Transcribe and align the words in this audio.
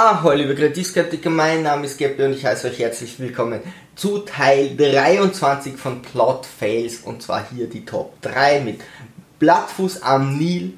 Ahoi, 0.00 0.36
liebe 0.36 0.54
Kreativskeptiker, 0.54 1.28
mein 1.28 1.64
Name 1.64 1.86
ist 1.86 1.98
Gabby 1.98 2.22
und 2.22 2.32
ich 2.32 2.46
heiße 2.46 2.68
euch 2.68 2.78
herzlich 2.78 3.18
willkommen 3.18 3.60
zu 3.96 4.18
Teil 4.18 4.76
23 4.76 5.76
von 5.76 6.02
Plot 6.02 6.46
Fails 6.46 6.98
und 6.98 7.20
zwar 7.20 7.44
hier 7.50 7.66
die 7.66 7.84
Top 7.84 8.12
3 8.22 8.60
mit 8.60 8.80
Blattfuß 9.40 10.02
am 10.02 10.38
Nil, 10.38 10.74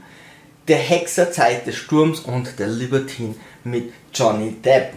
der 0.68 0.78
Hexer 0.78 1.30
Zeit 1.30 1.66
des 1.66 1.76
Sturms 1.76 2.20
und 2.20 2.58
der 2.58 2.68
Libertine 2.68 3.34
mit 3.62 3.92
Johnny 4.14 4.52
Depp. 4.52 4.94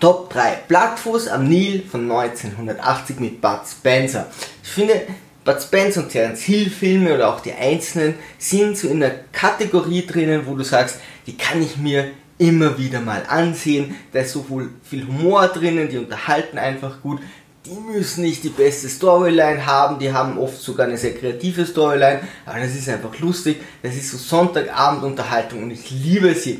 Top 0.00 0.30
3 0.30 0.62
Blattfuß 0.66 1.28
am 1.28 1.46
Nil 1.46 1.84
von 1.88 2.10
1980 2.10 3.20
mit 3.20 3.40
Bud 3.40 3.60
Spencer. 3.64 4.26
Ich 4.64 4.70
finde, 4.70 5.02
Bud 5.44 5.62
Spencer 5.62 6.02
und 6.02 6.08
Terence 6.08 6.42
Hill 6.42 6.68
Filme 6.68 7.14
oder 7.14 7.32
auch 7.32 7.38
die 7.38 7.52
einzelnen 7.52 8.16
sind 8.38 8.76
so 8.76 8.88
in 8.88 8.98
der 8.98 9.20
Kategorie 9.30 10.04
drinnen, 10.04 10.46
wo 10.46 10.56
du 10.56 10.64
sagst, 10.64 10.96
die 11.28 11.36
kann 11.36 11.62
ich 11.62 11.76
mir 11.76 12.10
immer 12.40 12.78
wieder 12.78 13.00
mal 13.00 13.22
ansehen. 13.28 13.94
Da 14.12 14.20
ist 14.20 14.32
so 14.32 14.44
viel 14.82 15.06
Humor 15.06 15.46
drinnen, 15.48 15.88
die 15.88 15.98
unterhalten 15.98 16.58
einfach 16.58 17.00
gut. 17.02 17.20
Die 17.66 17.78
müssen 17.78 18.22
nicht 18.22 18.42
die 18.42 18.48
beste 18.48 18.88
Storyline 18.88 19.66
haben, 19.66 19.98
die 19.98 20.12
haben 20.12 20.38
oft 20.38 20.58
sogar 20.58 20.86
eine 20.86 20.96
sehr 20.96 21.14
kreative 21.14 21.66
Storyline, 21.66 22.20
aber 22.46 22.58
das 22.58 22.74
ist 22.74 22.88
einfach 22.88 23.16
lustig. 23.18 23.60
Das 23.82 23.94
ist 23.94 24.10
so 24.10 24.16
Sonntagabend-Unterhaltung 24.16 25.64
und 25.64 25.70
ich 25.70 25.90
liebe 25.90 26.34
sie. 26.34 26.58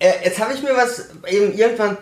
Äh, 0.00 0.24
jetzt 0.24 0.40
habe 0.40 0.54
ich 0.54 0.62
mir 0.62 0.74
was 0.74 1.10
eben 1.28 1.56
irgendwann 1.56 1.96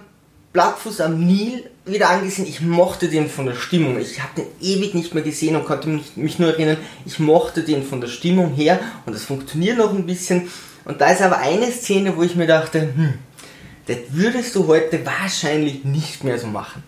Blattfuß 0.55 1.03
am 1.03 1.27
Nil 1.27 1.69
wieder 1.85 2.09
angesehen. 2.09 2.49
Ich 2.49 2.63
mochte 2.63 3.09
den 3.09 3.29
von 3.29 3.45
der 3.45 3.55
Stimmung. 3.55 4.01
Ich 4.01 4.23
habe 4.23 4.41
den 4.41 4.47
ewig 4.63 4.95
nicht 4.95 5.13
mehr 5.13 5.23
gesehen 5.23 5.55
und 5.55 5.67
konnte 5.67 6.01
mich 6.17 6.39
nur 6.39 6.49
erinnern, 6.49 6.79
ich 7.05 7.19
mochte 7.19 7.63
den 7.63 7.85
von 7.85 8.01
der 8.01 8.09
Stimmung 8.09 8.55
her 8.55 8.81
und 9.05 9.15
das 9.15 9.25
funktioniert 9.25 9.77
noch 9.77 9.93
ein 9.93 10.07
bisschen. 10.07 10.49
Und 10.85 11.01
da 11.01 11.11
ist 11.11 11.23
aber 11.23 11.39
eine 11.39 11.71
Szene, 11.71 12.17
wo 12.17 12.23
ich 12.23 12.37
mir 12.37 12.47
dachte, 12.47 12.81
hm, 12.83 13.15
das 13.87 13.97
würdest 14.11 14.55
du 14.55 14.67
heute 14.67 15.05
wahrscheinlich 15.05 15.85
nicht 15.85 16.25
mehr 16.25 16.39
so 16.39 16.47
machen. 16.47 16.83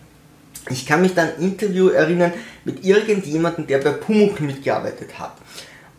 Ich 0.69 0.85
kann 0.85 1.01
mich 1.01 1.13
dann 1.13 1.37
Interview 1.39 1.89
erinnern 1.89 2.33
mit 2.65 2.83
irgendjemandem, 2.83 3.67
der 3.67 3.77
bei 3.79 3.91
Pumuckl 3.91 4.43
mitgearbeitet 4.43 5.17
hat. 5.17 5.33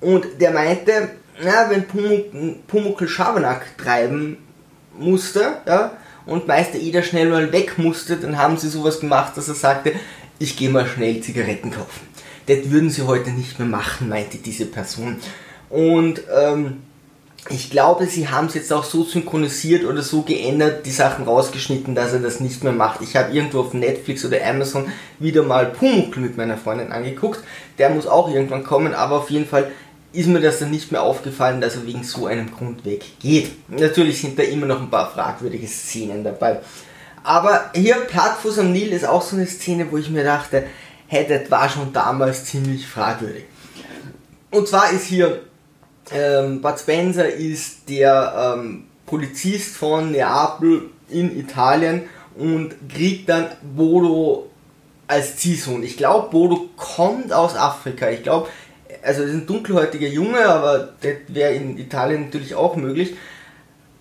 Und 0.01 0.27
der 0.41 0.51
meinte, 0.51 1.11
ja, 1.43 1.71
wenn 1.71 1.87
Pumuckl, 1.87 2.57
Pumuckl 2.67 3.09
Schabernack 3.09 3.77
treiben 3.79 4.39
musste, 4.99 5.59
ja, 5.67 5.97
und 6.27 6.47
Meister 6.47 6.79
Eder 6.79 7.03
schnell 7.03 7.31
mal 7.31 7.53
weg 7.53 7.79
musste, 7.79 8.17
dann 8.17 8.37
haben 8.37 8.59
sie 8.59 8.69
sowas 8.69 9.01
gemacht, 9.01 9.37
dass 9.37 9.49
er 9.49 9.55
sagte, 9.55 9.93
ich 10.39 10.57
gehe 10.57 10.69
mal 10.69 10.87
schnell 10.87 11.21
Zigaretten 11.21 11.71
kaufen. 11.71 12.07
Das 12.47 12.71
würden 12.71 12.91
sie 12.91 13.03
heute 13.03 13.31
nicht 13.31 13.59
mehr 13.59 13.69
machen, 13.69 14.09
meinte 14.09 14.39
diese 14.39 14.67
Person. 14.67 15.17
Und 15.71 16.23
ähm, 16.35 16.83
ich 17.51 17.71
glaube, 17.71 18.07
sie 18.07 18.29
haben 18.29 18.47
es 18.47 18.55
jetzt 18.55 18.73
auch 18.73 18.85
so 18.85 19.05
synchronisiert 19.05 19.85
oder 19.85 20.03
so 20.03 20.23
geändert, 20.23 20.85
die 20.85 20.91
Sachen 20.91 21.25
rausgeschnitten, 21.25 21.95
dass 21.95 22.13
er 22.13 22.19
das 22.19 22.41
nicht 22.41 22.63
mehr 22.63 22.73
macht. 22.73 23.01
Ich 23.01 23.17
habe 23.17 23.33
irgendwo 23.33 23.61
auf 23.61 23.75
Netflix 23.75 24.25
oder 24.25 24.45
Amazon 24.45 24.91
wieder 25.19 25.43
mal 25.43 25.67
Pumuckl 25.67 26.21
mit 26.21 26.37
meiner 26.37 26.59
Freundin 26.59 26.93
angeguckt. 26.93 27.41
Der 27.79 27.91
muss 27.91 28.07
auch 28.07 28.29
irgendwann 28.29 28.65
kommen, 28.65 28.93
aber 28.93 29.17
auf 29.17 29.31
jeden 29.31 29.47
Fall 29.47 29.71
ist 30.13 30.27
mir 30.27 30.41
das 30.41 30.59
dann 30.59 30.71
nicht 30.71 30.91
mehr 30.91 31.03
aufgefallen, 31.03 31.61
dass 31.61 31.77
er 31.77 31.87
wegen 31.87 32.03
so 32.03 32.27
einem 32.27 32.51
Grund 32.51 32.85
weggeht. 32.85 33.53
Natürlich 33.69 34.21
sind 34.21 34.39
da 34.39 34.43
immer 34.43 34.67
noch 34.67 34.81
ein 34.81 34.91
paar 34.91 35.11
fragwürdige 35.11 35.67
Szenen 35.67 36.25
dabei. 36.25 36.61
Aber 37.23 37.71
hier 37.75 37.95
Plattfuß 37.97 38.59
am 38.59 38.73
Nil 38.73 38.93
ist 38.93 39.07
auch 39.07 39.23
so 39.23 39.37
eine 39.37 39.47
Szene, 39.47 39.87
wo 39.91 39.97
ich 39.97 40.11
mir 40.11 40.25
dachte, 40.25 40.65
hey, 41.07 41.27
das 41.29 41.51
war 41.51 41.69
schon 41.69 41.93
damals 41.93 42.45
ziemlich 42.47 42.87
fragwürdig. 42.87 43.45
Und 44.51 44.67
zwar 44.67 44.91
ist 44.91 45.05
hier 45.05 45.43
ähm, 46.13 46.61
Bud 46.61 46.79
Spencer 46.79 47.29
ist 47.29 47.89
der 47.89 48.55
ähm, 48.57 48.85
Polizist 49.07 49.77
von 49.77 50.13
Neapel 50.13 50.91
in 51.09 51.39
Italien 51.39 52.03
und 52.37 52.75
kriegt 52.89 53.29
dann 53.29 53.47
Bodo 53.77 54.49
als 55.07 55.37
Ziehsohn. 55.37 55.83
Ich 55.83 55.97
glaube, 55.97 56.31
Bodo 56.31 56.69
kommt 56.77 57.33
aus 57.33 57.57
Afrika. 57.57 58.11
Ich 58.11 58.23
glaube, 58.23 58.49
also 59.03 59.23
das 59.23 59.31
ist 59.31 59.37
ein 59.37 59.47
dunkelhäutiger 59.47 60.09
Junge, 60.09 60.47
aber 60.47 60.91
das 61.01 61.15
wäre 61.29 61.55
in 61.55 61.79
Italien 61.79 62.27
natürlich 62.27 62.55
auch 62.55 62.77
möglich. 62.77 63.17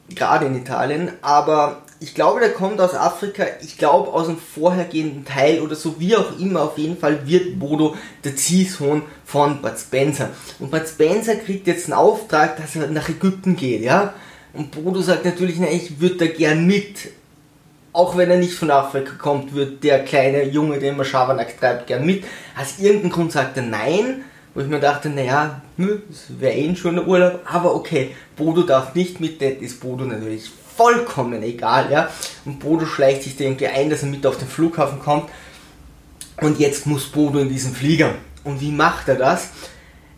Gerade 0.10 0.46
in 0.46 0.56
Italien. 0.56 1.12
Aber 1.22 1.84
ich 2.00 2.14
glaube, 2.14 2.40
der 2.40 2.54
kommt 2.54 2.80
aus 2.80 2.94
Afrika, 2.94 3.44
ich 3.62 3.78
glaube 3.78 4.14
aus 4.14 4.28
dem 4.28 4.38
vorhergehenden 4.38 5.26
Teil 5.26 5.62
oder 5.62 5.76
so, 5.76 6.00
wie 6.00 6.16
auch 6.16 6.40
immer, 6.40 6.62
auf 6.64 6.78
jeden 6.78 6.98
Fall 6.98 7.28
wird 7.28 7.60
Bodo 7.60 7.96
der 8.24 8.36
Ziehsohn 8.36 9.02
von 9.26 9.62
Bud 9.62 9.78
Spencer. 9.80 10.30
Und 10.60 10.70
Bud 10.70 10.88
Spencer 10.88 11.36
kriegt 11.36 11.66
jetzt 11.66 11.86
einen 11.86 11.94
Auftrag, 11.94 12.58
dass 12.58 12.76
er 12.76 12.88
nach 12.88 13.10
Ägypten 13.10 13.56
geht, 13.56 13.82
ja. 13.82 14.14
Und 14.54 14.72
Bodo 14.72 15.02
sagt 15.02 15.26
natürlich, 15.26 15.58
na, 15.60 15.70
ich 15.70 16.00
würde 16.00 16.18
da 16.18 16.28
gern 16.28 16.66
mit. 16.66 17.10
Auch 17.94 18.16
wenn 18.16 18.30
er 18.30 18.38
nicht 18.38 18.54
von 18.54 18.70
Afrika 18.70 19.14
kommt, 19.18 19.56
wird 19.56 19.84
der 19.84 20.04
kleine 20.04 20.44
Junge, 20.44 20.80
der 20.80 20.92
immer 20.92 21.04
Schabernack 21.04 21.60
treibt, 21.60 21.88
gern 21.88 22.06
mit. 22.06 22.24
Aus 22.60 22.80
irgendeinem 22.80 23.12
Grund 23.12 23.32
sagt 23.32 23.58
er 23.58 23.64
nein. 23.64 24.24
Wo 24.54 24.62
ich 24.62 24.68
mir 24.68 24.80
dachte, 24.80 25.10
naja, 25.10 25.62
das 25.78 26.40
wäre 26.40 26.56
eh 26.56 26.76
schon 26.76 26.98
ein 26.98 27.08
Urlaub, 27.08 27.42
aber 27.46 27.76
okay, 27.76 28.16
Bodo 28.36 28.64
darf 28.64 28.96
nicht 28.96 29.20
mit, 29.20 29.40
das 29.40 29.54
ist 29.60 29.80
Bodo 29.80 30.04
natürlich 30.04 30.50
vollkommen 30.78 31.44
egal, 31.44 31.92
ja. 31.92 32.10
Und 32.46 32.60
Bodo 32.60 32.86
schleicht 32.86 33.24
sich 33.24 33.36
da 33.36 33.44
irgendwie 33.44 33.68
ein, 33.68 33.90
dass 33.90 34.04
er 34.04 34.10
mit 34.10 34.26
auf 34.26 34.38
den 34.38 34.48
Flughafen 34.48 35.00
kommt. 35.00 35.30
Und 36.40 36.60
jetzt 36.60 36.86
muss 36.86 37.08
Bodo 37.08 37.40
in 37.40 37.50
diesen 37.50 37.74
Flieger. 37.74 38.16
Und 38.44 38.62
wie 38.62 38.72
macht 38.72 39.10
er 39.10 39.16
das? 39.16 39.50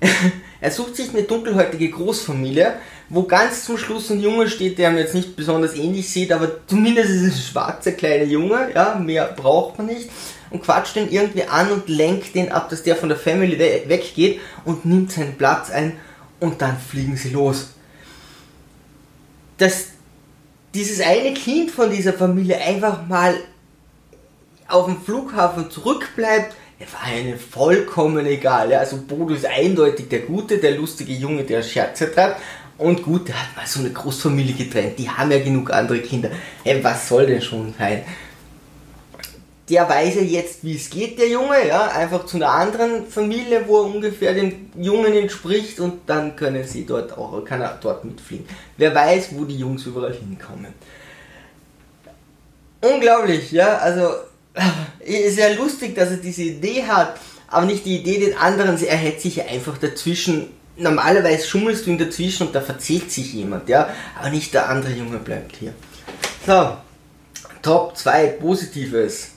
er 0.62 0.72
sucht 0.72 0.96
sich 0.96 1.10
eine 1.10 1.24
dunkelhäutige 1.24 1.90
Großfamilie, 1.90 2.74
wo 3.10 3.24
ganz 3.24 3.66
zum 3.66 3.78
Schluss 3.78 4.10
ein 4.12 4.22
Junge 4.22 4.50
steht, 4.50 4.78
der 4.78 4.92
mir 4.92 5.02
jetzt 5.02 5.16
nicht 5.16 5.36
besonders 5.36 5.76
ähnlich 5.76 6.10
sieht, 6.10 6.32
aber 6.32 6.66
zumindest 6.68 7.10
ist 7.10 7.22
es 7.22 7.34
ein 7.34 7.52
schwarzer 7.52 7.92
kleiner 7.94 8.26
Junge, 8.26 8.70
ja, 8.74 8.96
mehr 8.96 9.34
braucht 9.36 9.78
man 9.78 9.88
nicht. 9.88 10.10
Und 10.52 10.64
quatscht 10.64 10.96
den 10.96 11.12
irgendwie 11.12 11.44
an 11.44 11.72
und 11.72 11.90
lenkt 11.90 12.34
den 12.34 12.52
ab, 12.52 12.70
dass 12.70 12.84
der 12.84 12.96
von 12.96 13.10
der 13.10 13.18
Family 13.18 13.60
weggeht 13.60 14.40
und 14.66 14.86
nimmt 14.86 15.12
seinen 15.12 15.38
Platz 15.38 15.70
ein 15.70 15.98
und 16.40 16.62
dann 16.62 16.78
fliegen 16.78 17.18
sie 17.18 17.30
los. 17.30 17.72
Das 19.58 19.90
dieses 20.74 21.02
eine 21.02 21.34
Kind 21.34 21.72
von 21.72 21.90
dieser 21.90 22.14
Familie 22.14 22.58
einfach 22.58 23.08
mal 23.08 23.36
auf 24.68 24.86
dem 24.86 25.02
Flughafen 25.02 25.72
zurückbleibt, 25.72 26.56
war 26.92 27.14
ihnen 27.14 27.38
vollkommen 27.38 28.26
egal. 28.26 28.74
Also 28.74 28.98
Bodo 28.98 29.34
ist 29.34 29.46
eindeutig 29.46 30.08
der 30.10 30.20
Gute, 30.22 30.60
der 30.60 30.78
lustige 30.78 31.14
Junge, 31.14 31.44
der 31.44 31.62
Scherze 31.62 32.12
treibt. 32.12 32.42
Und 32.78 33.04
gut, 33.04 33.28
der 33.28 33.36
hat 33.36 33.58
mal 33.58 33.68
so 33.68 33.82
eine 33.82 33.92
Großfamilie 33.92 34.54
getrennt. 34.54 34.98
Die 34.98 35.10
haben 35.10 35.32
ja 35.32 35.40
genug 35.40 35.72
andere 35.72 36.00
Kinder. 36.00 36.30
Hey, 36.64 36.82
was 36.82 37.10
soll 37.10 37.26
denn 37.26 37.42
schon 37.42 37.74
sein? 37.78 38.04
Der 39.70 39.88
weiß 39.88 40.16
ja 40.16 40.22
jetzt, 40.22 40.64
wie 40.64 40.76
es 40.76 40.90
geht, 40.90 41.20
der 41.20 41.30
Junge, 41.30 41.68
ja, 41.68 41.88
einfach 41.90 42.26
zu 42.26 42.38
einer 42.38 42.50
anderen 42.50 43.06
Familie, 43.08 43.68
wo 43.68 43.82
er 43.82 43.86
ungefähr 43.86 44.34
den 44.34 44.72
Jungen 44.76 45.14
entspricht 45.14 45.80
und 45.80 46.02
dann 46.08 46.36
können 46.36 46.64
sie 46.64 46.86
dort 46.86 47.18
auch, 47.18 47.44
kann 47.46 47.62
er 47.62 47.78
dort 47.82 48.04
mitfliegen. 48.04 48.48
Wer 48.78 48.96
weiß, 48.96 49.30
wo 49.34 49.46
die 49.46 49.58
Jungs 49.58 49.86
überall 49.86 50.14
hinkommen. 50.14 50.74
Unglaublich, 52.82 53.52
ja, 53.52 53.78
also 53.78 54.10
sehr 55.30 55.56
lustig, 55.56 55.96
dass 55.96 56.12
er 56.12 56.18
diese 56.18 56.44
Idee 56.44 56.84
hat, 56.84 57.20
aber 57.48 57.66
nicht 57.66 57.86
die 57.86 57.98
Idee 57.98 58.20
den 58.20 58.38
anderen, 58.38 58.82
er 58.84 58.98
hätte 58.98 59.22
sich 59.22 59.44
einfach 59.48 59.78
dazwischen, 59.78 60.48
normalerweise 60.78 61.46
schummelst 61.46 61.86
du 61.86 61.92
ihn 61.92 61.98
dazwischen 61.98 62.48
und 62.48 62.56
da 62.56 62.62
verzählt 62.62 63.12
sich 63.12 63.34
jemand, 63.34 63.70
ja, 63.70 63.90
aber 64.18 64.30
nicht 64.30 64.54
der 64.54 64.70
andere 64.70 64.94
Junge 64.94 65.18
bleibt 65.18 65.58
hier. 65.58 65.74
So, 66.48 66.78
Top 67.62 67.98
2 67.98 68.28
Positives 68.40 69.32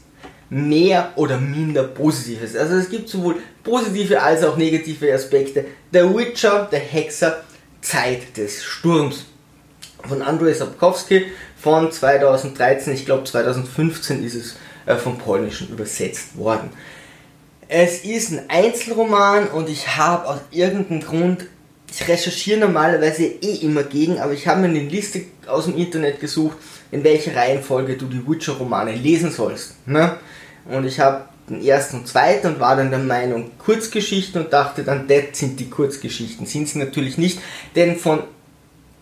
mehr 0.53 1.13
oder 1.17 1.39
minder 1.39 1.85
Positives. 1.85 2.55
Also 2.55 2.75
es 2.75 2.91
gibt 2.91 3.09
sowohl 3.09 3.37
positive 3.65 4.21
als 4.21 4.45
auch 4.45 4.59
negative 4.59 5.13
Aspekte. 5.15 5.65
The 5.93 6.01
Witcher, 6.01 6.69
der 6.71 6.81
Hexer, 6.81 7.43
Zeit 7.81 8.37
des 8.37 8.63
Sturms. 8.63 9.25
Von 10.07 10.21
Andrzej 10.21 10.53
Sapkowski 10.55 11.27
von 11.57 11.91
2013, 11.91 12.93
ich 12.93 13.07
glaube 13.07 13.25
2015 13.25 14.23
ist 14.23 14.35
es 14.35 14.57
äh, 14.85 14.97
vom 14.97 15.17
Polnischen 15.17 15.69
übersetzt 15.71 16.37
worden. 16.37 16.69
Es 17.69 18.05
ist 18.05 18.33
ein 18.33 18.51
Einzelroman 18.51 19.49
und 19.49 19.71
ich 19.71 19.97
habe 19.97 20.29
aus 20.29 20.41
irgendeinem 20.51 21.01
Grund, 21.01 21.47
ich 21.91 22.07
recherchiere 22.07 22.61
normalerweise 22.61 23.25
eh 23.25 23.55
immer 23.63 23.85
gegen, 23.85 24.19
aber 24.19 24.35
ich 24.35 24.47
habe 24.47 24.61
mir 24.61 24.69
eine 24.69 24.81
Liste 24.81 25.23
aus 25.47 25.65
dem 25.65 25.79
Internet 25.79 26.21
gesucht, 26.21 26.59
in 26.91 27.05
welcher 27.05 27.35
Reihenfolge 27.35 27.97
du 27.97 28.05
die 28.07 28.27
Witcher-Romane 28.29 28.95
lesen 28.95 29.31
sollst. 29.31 29.77
Ne? 29.87 30.19
Und 30.69 30.85
ich 30.85 31.01
habe 31.01 31.25
den 31.49 31.65
ersten 31.65 31.99
und 31.99 32.09
zweiten 32.09 32.47
und 32.49 32.61
war 32.61 32.77
dann 32.77 32.91
der 32.91 33.01
Meinung 33.01 33.51
Kurzgeschichten 33.59 34.43
und 34.43 34.53
dachte 34.53 34.85
dann, 34.85 35.09
das 35.09 35.39
sind 35.39 35.59
die 35.59 35.69
Kurzgeschichten. 35.69 36.47
Sind 36.47 36.69
sie 36.69 36.79
natürlich 36.79 37.19
nicht, 37.19 37.41
denn 37.75 37.97
von 37.97 38.21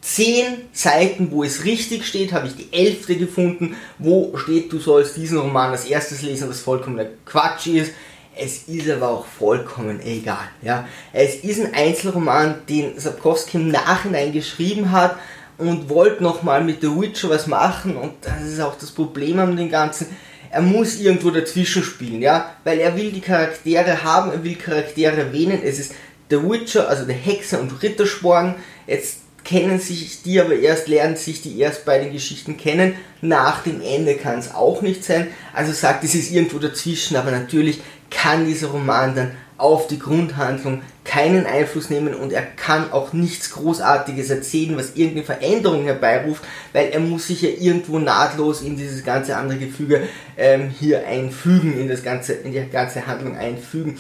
zehn 0.01 0.63
Seiten, 0.73 1.31
wo 1.31 1.45
es 1.45 1.65
richtig 1.65 2.07
steht, 2.07 2.33
habe 2.33 2.47
ich 2.47 2.57
die 2.57 2.73
elfte 2.73 3.17
gefunden, 3.17 3.77
wo 3.99 4.37
steht, 4.37 4.73
du 4.73 4.79
sollst 4.79 5.17
diesen 5.17 5.39
Roman 5.39 5.71
als 5.71 5.85
erstes 5.85 6.23
lesen, 6.23 6.49
was 6.49 6.61
vollkommener 6.61 7.07
Quatsch 7.27 7.67
ist. 7.67 7.93
Es 8.35 8.69
ist 8.69 8.89
aber 8.89 9.09
auch 9.09 9.27
vollkommen 9.27 10.01
egal. 10.01 10.49
Ja. 10.63 10.89
Es 11.13 11.37
ist 11.37 11.61
ein 11.61 11.75
Einzelroman, 11.75 12.63
den 12.69 12.99
Sapkowski 12.99 13.59
im 13.59 13.69
Nachhinein 13.69 14.33
geschrieben 14.33 14.93
hat 14.93 15.17
und 15.59 15.91
wollte 15.91 16.23
nochmal 16.23 16.65
mit 16.65 16.81
The 16.81 16.89
Witcher 16.89 17.29
was 17.29 17.47
machen 17.47 17.97
und 17.97 18.15
das 18.23 18.43
ist 18.43 18.61
auch 18.61 18.77
das 18.77 18.91
Problem 18.93 19.39
an 19.39 19.57
dem 19.57 19.69
Ganzen. 19.69 20.07
Er 20.51 20.63
muss 20.63 20.99
irgendwo 20.99 21.31
dazwischen 21.31 21.83
spielen, 21.83 22.21
ja, 22.21 22.57
weil 22.65 22.81
er 22.81 22.97
will 22.97 23.13
die 23.13 23.21
Charaktere 23.21 24.03
haben, 24.03 24.33
er 24.33 24.43
will 24.43 24.57
Charaktere 24.57 25.17
erwähnen. 25.17 25.61
Es 25.65 25.79
ist 25.79 25.93
The 26.29 26.43
Witcher, 26.43 26.89
also 26.89 27.05
der 27.05 27.15
Hexer 27.15 27.61
und 27.61 27.83
Rittersporn. 27.83 28.57
Jetzt 28.87 29.19
kennen 29.45 29.79
sich 29.79 30.23
die 30.23 30.41
aber 30.41 30.55
erst, 30.57 30.89
lernen 30.89 31.17
sich 31.17 31.43
die 31.43 31.59
erst 31.59 31.85
bei 31.85 31.99
den 31.99 32.13
Geschichten 32.13 32.57
kennen. 32.57 32.95
Nach 33.21 33.63
dem 33.63 33.81
Ende 33.81 34.17
kann 34.17 34.39
es 34.39 34.55
auch 34.55 34.83
nicht 34.83 35.05
sein. 35.05 35.29
Also 35.53 35.73
sagt, 35.73 36.05
es 36.05 36.15
ist 36.15 36.33
irgendwo 36.33 36.59
dazwischen, 36.59 37.17
aber 37.17 37.31
natürlich 37.31 37.81
kann 38.11 38.47
dieser 38.47 38.69
Roman 38.69 39.15
dann 39.15 39.31
auf 39.61 39.87
die 39.87 39.99
Grundhandlung 39.99 40.83
keinen 41.05 41.47
Einfluss 41.47 41.91
nehmen 41.91 42.15
und 42.15 42.33
er 42.33 42.43
kann 42.43 42.93
auch 42.93 43.13
nichts 43.13 43.51
Großartiges 43.51 44.31
erzählen, 44.31 44.77
was 44.77 44.95
irgendeine 44.95 45.25
Veränderung 45.25 45.85
herbeiruft, 45.85 46.43
weil 46.73 46.91
er 46.91 47.01
muss 47.01 47.27
sich 47.27 47.43
ja 47.43 47.49
irgendwo 47.49 47.99
nahtlos 47.99 48.63
in 48.63 48.77
dieses 48.77 49.05
ganze 49.05 49.37
andere 49.37 49.59
Gefüge 49.59 50.03
ähm, 50.37 50.71
hier 50.71 51.07
einfügen, 51.07 51.79
in 51.79 51.89
das 51.89 52.03
ganze, 52.03 52.35
in 52.35 52.53
die 52.53 52.63
ganze 52.71 53.07
Handlung 53.07 53.37
einfügen. 53.37 53.99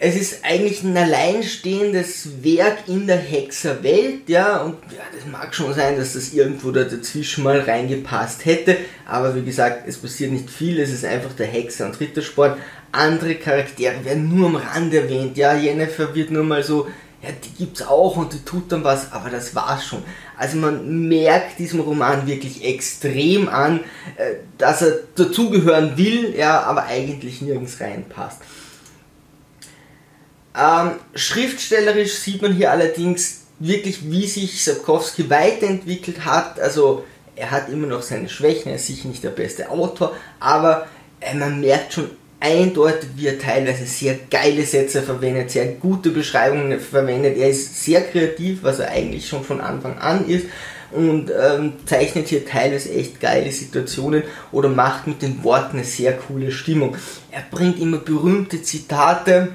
Es 0.00 0.14
ist 0.14 0.44
eigentlich 0.44 0.84
ein 0.84 0.96
alleinstehendes 0.96 2.44
Werk 2.44 2.86
in 2.86 3.08
der 3.08 3.16
Hexerwelt, 3.16 4.28
ja, 4.28 4.58
und 4.58 4.76
ja, 4.92 5.02
das 5.12 5.26
mag 5.26 5.52
schon 5.52 5.74
sein, 5.74 5.96
dass 5.96 6.12
das 6.12 6.32
irgendwo 6.32 6.70
da 6.70 6.84
dazwischen 6.84 7.42
mal 7.42 7.60
reingepasst 7.60 8.44
hätte, 8.44 8.76
aber 9.06 9.34
wie 9.34 9.42
gesagt, 9.42 9.88
es 9.88 9.96
passiert 9.96 10.30
nicht 10.30 10.50
viel, 10.50 10.78
es 10.78 10.92
ist 10.92 11.04
einfach 11.04 11.32
der 11.32 11.48
Hexer- 11.48 11.86
und 11.86 11.98
Rittersport. 11.98 12.58
Andere 12.92 13.34
Charaktere 13.34 14.04
werden 14.04 14.28
nur 14.28 14.46
am 14.46 14.56
Rand 14.56 14.94
erwähnt, 14.94 15.36
ja, 15.36 15.54
Jennifer 15.54 16.14
wird 16.14 16.30
nur 16.30 16.44
mal 16.44 16.62
so, 16.62 16.86
ja, 17.20 17.30
die 17.44 17.64
gibt's 17.64 17.82
auch 17.82 18.16
und 18.16 18.32
die 18.32 18.44
tut 18.44 18.70
dann 18.70 18.84
was, 18.84 19.10
aber 19.10 19.30
das 19.30 19.56
war's 19.56 19.84
schon. 19.84 20.04
Also 20.36 20.58
man 20.58 21.08
merkt 21.08 21.58
diesem 21.58 21.80
Roman 21.80 22.28
wirklich 22.28 22.64
extrem 22.64 23.48
an, 23.48 23.80
äh, 24.16 24.34
dass 24.58 24.82
er 24.82 25.00
dazugehören 25.16 25.96
will, 25.96 26.36
ja, 26.38 26.60
aber 26.62 26.84
eigentlich 26.84 27.42
nirgends 27.42 27.80
reinpasst. 27.80 28.38
Ähm, 30.56 30.92
schriftstellerisch 31.14 32.14
sieht 32.14 32.42
man 32.42 32.52
hier 32.52 32.70
allerdings 32.70 33.42
wirklich, 33.58 34.10
wie 34.10 34.26
sich 34.26 34.64
Sapkowski 34.64 35.28
weiterentwickelt 35.30 36.24
hat. 36.24 36.60
Also 36.60 37.04
er 37.36 37.50
hat 37.50 37.68
immer 37.68 37.86
noch 37.86 38.02
seine 38.02 38.28
Schwächen, 38.28 38.70
er 38.70 38.76
ist 38.76 38.86
sicher 38.86 39.08
nicht 39.08 39.24
der 39.24 39.30
beste 39.30 39.70
Autor, 39.70 40.14
aber 40.40 40.86
äh, 41.20 41.34
man 41.34 41.60
merkt 41.60 41.94
schon 41.94 42.10
eindeutig, 42.40 43.10
wie 43.16 43.26
er 43.26 43.38
teilweise 43.38 43.84
sehr 43.84 44.16
geile 44.30 44.64
Sätze 44.64 45.02
verwendet, 45.02 45.50
sehr 45.50 45.66
gute 45.66 46.10
Beschreibungen 46.10 46.78
verwendet. 46.78 47.36
Er 47.36 47.50
ist 47.50 47.84
sehr 47.84 48.02
kreativ, 48.02 48.62
was 48.62 48.78
er 48.78 48.90
eigentlich 48.90 49.28
schon 49.28 49.42
von 49.42 49.60
Anfang 49.60 49.98
an 49.98 50.28
ist 50.28 50.46
und 50.90 51.30
ähm, 51.30 51.74
zeichnet 51.84 52.28
hier 52.28 52.46
teilweise 52.46 52.92
echt 52.92 53.20
geile 53.20 53.50
Situationen 53.52 54.22
oder 54.52 54.68
macht 54.68 55.06
mit 55.06 55.20
den 55.20 55.42
Worten 55.44 55.78
eine 55.78 55.84
sehr 55.84 56.12
coole 56.12 56.50
Stimmung. 56.50 56.96
Er 57.30 57.42
bringt 57.50 57.80
immer 57.80 57.98
berühmte 57.98 58.62
Zitate, 58.62 59.48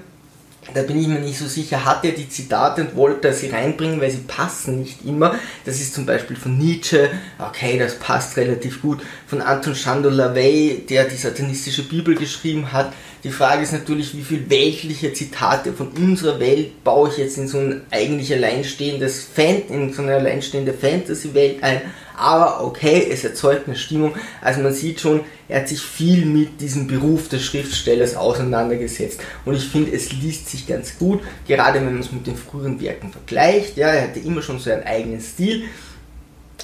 da 0.73 0.81
bin 0.81 0.99
ich 0.99 1.07
mir 1.07 1.19
nicht 1.19 1.37
so 1.37 1.47
sicher, 1.47 1.85
hat 1.85 2.03
er 2.05 2.11
die 2.11 2.29
Zitate 2.29 2.81
und 2.81 2.95
wollte 2.95 3.29
er 3.29 3.33
sie 3.33 3.49
reinbringen, 3.49 4.01
weil 4.01 4.11
sie 4.11 4.23
passen 4.27 4.79
nicht 4.79 5.05
immer. 5.05 5.35
Das 5.65 5.79
ist 5.79 5.93
zum 5.93 6.05
Beispiel 6.05 6.35
von 6.35 6.57
Nietzsche, 6.57 7.09
okay, 7.39 7.77
das 7.77 7.99
passt 7.99 8.37
relativ 8.37 8.81
gut. 8.81 9.01
Von 9.27 9.41
Anton 9.41 9.75
Chandon 9.75 10.13
LaVey, 10.13 10.85
der 10.89 11.05
die 11.05 11.17
satanistische 11.17 11.83
Bibel 11.83 12.15
geschrieben 12.15 12.71
hat. 12.71 12.93
Die 13.23 13.31
Frage 13.31 13.63
ist 13.63 13.71
natürlich, 13.71 14.17
wie 14.17 14.21
viel 14.21 14.49
weltliche 14.49 15.13
Zitate 15.13 15.71
von 15.71 15.87
unserer 15.89 16.41
Welt 16.41 16.83
baue 16.83 17.07
ich 17.07 17.17
jetzt 17.17 17.37
in 17.37 17.47
so 17.47 17.57
ein 17.57 17.83
eigentlich 17.89 18.33
alleinstehendes 18.33 19.23
Fan, 19.33 19.61
in 19.69 19.93
so 19.93 20.01
eine 20.01 20.15
alleinstehende 20.15 20.73
Fantasy-Welt 20.73 21.63
ein. 21.63 21.81
Aber 22.17 22.65
okay, 22.65 23.07
es 23.09 23.23
erzeugt 23.23 23.67
eine 23.67 23.77
Stimmung. 23.77 24.13
Also 24.41 24.59
man 24.59 24.73
sieht 24.73 24.99
schon, 24.99 25.21
er 25.47 25.61
hat 25.61 25.69
sich 25.69 25.79
viel 25.79 26.25
mit 26.25 26.59
diesem 26.59 26.87
Beruf 26.87 27.29
des 27.29 27.43
Schriftstellers 27.45 28.17
auseinandergesetzt. 28.17 29.21
Und 29.45 29.55
ich 29.55 29.69
finde, 29.69 29.93
es 29.93 30.11
liest 30.11 30.49
sich 30.49 30.67
ganz 30.67 30.97
gut, 30.99 31.21
gerade 31.47 31.79
wenn 31.79 31.85
man 31.85 31.99
es 31.99 32.11
mit 32.11 32.27
den 32.27 32.35
früheren 32.35 32.81
Werken 32.81 33.09
vergleicht. 33.09 33.77
Ja, 33.77 33.87
er 33.87 34.03
hatte 34.03 34.19
immer 34.19 34.41
schon 34.41 34.59
so 34.59 34.69
einen 34.69 34.83
eigenen 34.83 35.21
Stil. 35.21 35.63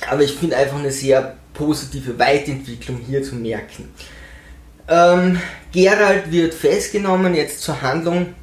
Aber 0.10 0.24
ich 0.24 0.34
finde 0.34 0.58
einfach 0.58 0.78
eine 0.78 0.92
sehr 0.92 1.38
positive 1.54 2.20
Weiterentwicklung 2.20 3.00
hier 3.08 3.24
zu 3.24 3.36
merken. 3.36 3.88
Ähm, 4.90 5.40
Gerald 5.72 6.32
wird 6.32 6.54
festgenommen, 6.54 7.36
jetzt 7.36 7.62
zur 7.62 7.82
Handlung. 7.82 8.34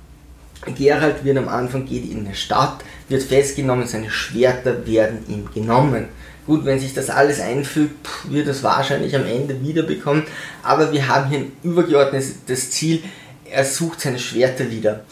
Gerald 0.78 1.24
wird 1.24 1.38
am 1.38 1.48
Anfang, 1.48 1.86
geht 1.86 2.08
in 2.10 2.24
eine 2.24 2.34
Stadt, 2.34 2.84
wird 3.08 3.24
festgenommen, 3.24 3.86
seine 3.86 4.10
Schwerter 4.10 4.86
werden 4.86 5.24
ihm 5.28 5.48
genommen. 5.52 6.06
Gut, 6.46 6.64
wenn 6.64 6.78
sich 6.78 6.94
das 6.94 7.10
alles 7.10 7.40
einfügt, 7.40 8.06
wird 8.30 8.46
es 8.46 8.62
wahrscheinlich 8.62 9.16
am 9.16 9.26
Ende 9.26 9.60
wiederbekommen, 9.62 10.22
aber 10.62 10.92
wir 10.92 11.08
haben 11.08 11.28
hier 11.28 11.40
ein 11.40 11.52
übergeordnetes 11.64 12.70
Ziel, 12.70 13.02
er 13.50 13.64
sucht 13.64 14.00
seine 14.00 14.20
Schwerter 14.20 14.70
wieder. 14.70 15.04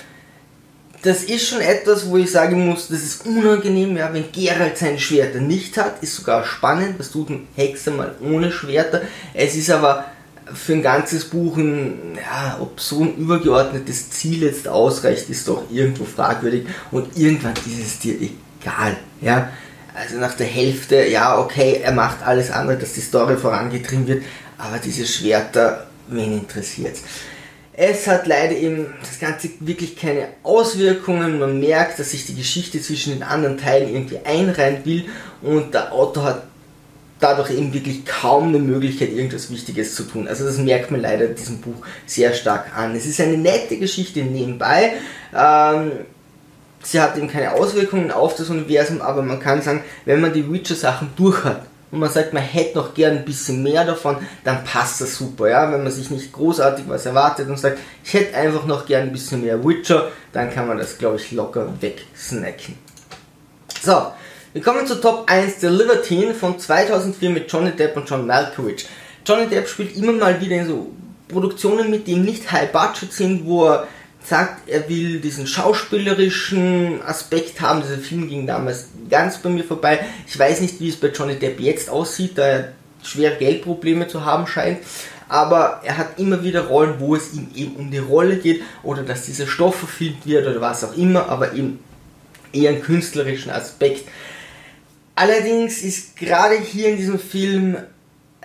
Das 1.02 1.24
ist 1.24 1.48
schon 1.48 1.60
etwas, 1.60 2.08
wo 2.08 2.16
ich 2.16 2.30
sagen 2.30 2.66
muss, 2.68 2.88
das 2.88 3.02
ist 3.02 3.26
unangenehm, 3.26 3.96
ja, 3.96 4.14
wenn 4.14 4.30
Gerald 4.30 4.78
seine 4.78 4.98
Schwerter 4.98 5.40
nicht 5.40 5.76
hat, 5.76 6.02
ist 6.02 6.14
sogar 6.14 6.44
spannend, 6.44 6.98
was 6.98 7.10
tut 7.10 7.30
ein 7.30 7.48
Hexer 7.56 7.90
mal 7.90 8.14
ohne 8.22 8.50
Schwerter. 8.52 9.02
Es 9.34 9.56
ist 9.56 9.70
aber 9.70 10.04
für 10.52 10.74
ein 10.74 10.82
ganzes 10.82 11.24
Buch, 11.24 11.56
ein, 11.56 12.16
ja, 12.16 12.58
ob 12.60 12.80
so 12.80 13.02
ein 13.02 13.16
übergeordnetes 13.16 14.10
Ziel 14.10 14.42
jetzt 14.42 14.68
ausreicht, 14.68 15.30
ist 15.30 15.48
doch 15.48 15.64
irgendwo 15.70 16.04
fragwürdig 16.04 16.66
und 16.90 17.16
irgendwann 17.16 17.54
ist 17.54 17.86
es 17.86 17.98
dir 17.98 18.14
egal. 18.14 18.96
Ja? 19.20 19.50
Also 19.94 20.18
nach 20.18 20.34
der 20.34 20.46
Hälfte, 20.46 21.06
ja, 21.06 21.38
okay, 21.38 21.80
er 21.82 21.92
macht 21.92 22.22
alles 22.24 22.50
andere, 22.50 22.76
dass 22.76 22.92
die 22.92 23.00
Story 23.00 23.36
vorangetrieben 23.36 24.06
wird, 24.06 24.24
aber 24.58 24.78
diese 24.78 25.06
Schwerter, 25.06 25.86
wen 26.08 26.40
interessiert 26.40 26.96
es 27.76 28.06
hat 28.06 28.26
leider 28.26 28.56
eben 28.56 28.86
das 29.00 29.18
Ganze 29.18 29.50
wirklich 29.60 29.96
keine 29.96 30.28
Auswirkungen. 30.42 31.38
Man 31.38 31.58
merkt, 31.58 31.98
dass 31.98 32.12
sich 32.12 32.24
die 32.26 32.36
Geschichte 32.36 32.80
zwischen 32.80 33.14
den 33.14 33.22
anderen 33.22 33.58
Teilen 33.58 33.92
irgendwie 33.92 34.20
einreihen 34.24 34.84
will 34.84 35.06
und 35.42 35.74
der 35.74 35.92
Autor 35.92 36.24
hat 36.24 36.42
dadurch 37.24 37.50
eben 37.52 37.72
wirklich 37.72 38.04
kaum 38.04 38.48
eine 38.48 38.58
Möglichkeit, 38.58 39.10
irgendwas 39.10 39.50
Wichtiges 39.50 39.94
zu 39.94 40.02
tun. 40.02 40.28
Also 40.28 40.44
das 40.44 40.58
merkt 40.58 40.90
man 40.90 41.00
leider 41.00 41.26
diesem 41.28 41.58
Buch 41.58 41.86
sehr 42.04 42.34
stark 42.34 42.76
an. 42.76 42.94
Es 42.94 43.06
ist 43.06 43.18
eine 43.18 43.38
nette 43.38 43.78
Geschichte 43.78 44.20
nebenbei. 44.20 44.92
Ähm, 45.34 45.92
sie 46.82 47.00
hat 47.00 47.16
eben 47.16 47.28
keine 47.28 47.54
Auswirkungen 47.54 48.10
auf 48.10 48.36
das 48.36 48.50
Universum, 48.50 49.00
aber 49.00 49.22
man 49.22 49.40
kann 49.40 49.62
sagen, 49.62 49.82
wenn 50.04 50.20
man 50.20 50.34
die 50.34 50.52
Witcher-Sachen 50.52 51.12
durch 51.16 51.44
hat 51.44 51.62
und 51.90 52.00
man 52.00 52.10
sagt, 52.10 52.34
man 52.34 52.42
hätte 52.42 52.76
noch 52.76 52.92
gern 52.92 53.16
ein 53.16 53.24
bisschen 53.24 53.62
mehr 53.62 53.86
davon, 53.86 54.18
dann 54.44 54.62
passt 54.62 55.00
das 55.00 55.16
super. 55.16 55.48
Ja? 55.48 55.72
Wenn 55.72 55.82
man 55.82 55.92
sich 55.92 56.10
nicht 56.10 56.30
großartig 56.30 56.84
was 56.88 57.06
erwartet 57.06 57.48
und 57.48 57.58
sagt, 57.58 57.78
ich 58.04 58.12
hätte 58.12 58.36
einfach 58.36 58.66
noch 58.66 58.84
gern 58.84 59.04
ein 59.04 59.12
bisschen 59.12 59.40
mehr 59.40 59.64
Witcher, 59.64 60.10
dann 60.34 60.52
kann 60.52 60.68
man 60.68 60.76
das, 60.76 60.98
glaube 60.98 61.16
ich, 61.16 61.32
locker 61.32 61.68
wegsnacken. 61.80 62.74
So, 63.82 64.12
wir 64.54 64.62
kommen 64.62 64.86
zu 64.86 65.00
Top 65.00 65.28
1 65.28 65.58
der 65.58 65.72
Libertine 65.72 66.32
von 66.32 66.60
2004 66.60 67.28
mit 67.30 67.50
Johnny 67.50 67.72
Depp 67.72 67.96
und 67.96 68.08
John 68.08 68.24
Malkovich. 68.24 68.86
Johnny 69.26 69.48
Depp 69.48 69.66
spielt 69.66 69.96
immer 69.96 70.12
mal 70.12 70.40
wieder 70.40 70.54
in 70.54 70.68
so 70.68 70.92
Produktionen 71.26 71.90
mit, 71.90 72.06
die 72.06 72.14
nicht 72.14 72.52
high 72.52 72.70
budget 72.70 73.12
sind, 73.12 73.46
wo 73.46 73.66
er 73.66 73.88
sagt, 74.22 74.68
er 74.68 74.88
will 74.88 75.18
diesen 75.18 75.48
schauspielerischen 75.48 77.02
Aspekt 77.02 77.60
haben. 77.60 77.82
Dieser 77.82 77.98
Film 77.98 78.28
ging 78.28 78.46
damals 78.46 78.86
ganz 79.10 79.38
bei 79.38 79.50
mir 79.50 79.64
vorbei. 79.64 80.06
Ich 80.28 80.38
weiß 80.38 80.60
nicht, 80.60 80.78
wie 80.78 80.88
es 80.88 80.96
bei 80.96 81.08
Johnny 81.08 81.34
Depp 81.34 81.58
jetzt 81.58 81.90
aussieht, 81.90 82.38
da 82.38 82.46
er 82.46 82.72
schwere 83.02 83.34
Geldprobleme 83.34 84.06
zu 84.06 84.24
haben 84.24 84.46
scheint. 84.46 84.78
Aber 85.28 85.80
er 85.82 85.98
hat 85.98 86.20
immer 86.20 86.44
wieder 86.44 86.68
Rollen, 86.68 87.00
wo 87.00 87.16
es 87.16 87.34
ihm 87.34 87.48
eben 87.56 87.74
um 87.74 87.90
die 87.90 87.98
Rolle 87.98 88.36
geht 88.36 88.62
oder 88.84 89.02
dass 89.02 89.26
dieser 89.26 89.48
Stoff 89.48 89.80
verfilmt 89.80 90.24
wird 90.24 90.46
oder 90.46 90.60
was 90.60 90.84
auch 90.84 90.96
immer, 90.96 91.28
aber 91.28 91.54
eben 91.54 91.80
eher 92.52 92.70
einen 92.70 92.82
künstlerischen 92.82 93.50
Aspekt. 93.50 94.04
Allerdings 95.14 95.82
ist 95.82 96.16
gerade 96.16 96.56
hier 96.56 96.88
in 96.88 96.96
diesem 96.96 97.18
Film 97.18 97.76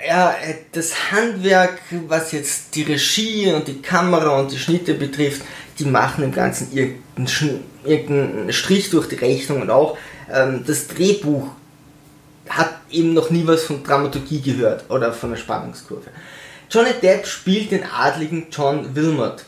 ja, 0.06 0.36
das 0.72 1.12
Handwerk, 1.12 1.82
was 2.08 2.32
jetzt 2.32 2.76
die 2.76 2.84
Regie 2.84 3.52
und 3.52 3.68
die 3.68 3.82
Kamera 3.82 4.40
und 4.40 4.52
die 4.52 4.58
Schnitte 4.58 4.94
betrifft, 4.94 5.42
die 5.78 5.86
machen 5.86 6.24
im 6.24 6.32
Ganzen 6.32 6.72
irgendeinen, 6.72 7.64
irgendeinen 7.84 8.54
Strich 8.54 8.90
durch 8.90 9.08
die 9.08 9.16
Rechnung 9.16 9.62
und 9.62 9.70
auch 9.70 9.98
ähm, 10.32 10.64
das 10.66 10.88
Drehbuch 10.88 11.50
hat 12.48 12.80
eben 12.90 13.14
noch 13.14 13.30
nie 13.30 13.46
was 13.46 13.64
von 13.64 13.84
Dramaturgie 13.84 14.42
gehört 14.42 14.90
oder 14.90 15.14
von 15.14 15.32
der 15.32 15.38
Spannungskurve. 15.38 16.10
Johnny 16.70 16.94
Depp 17.02 17.26
spielt 17.26 17.72
den 17.72 17.84
adligen 17.84 18.48
John 18.52 18.96
Wilmot. 18.96 19.46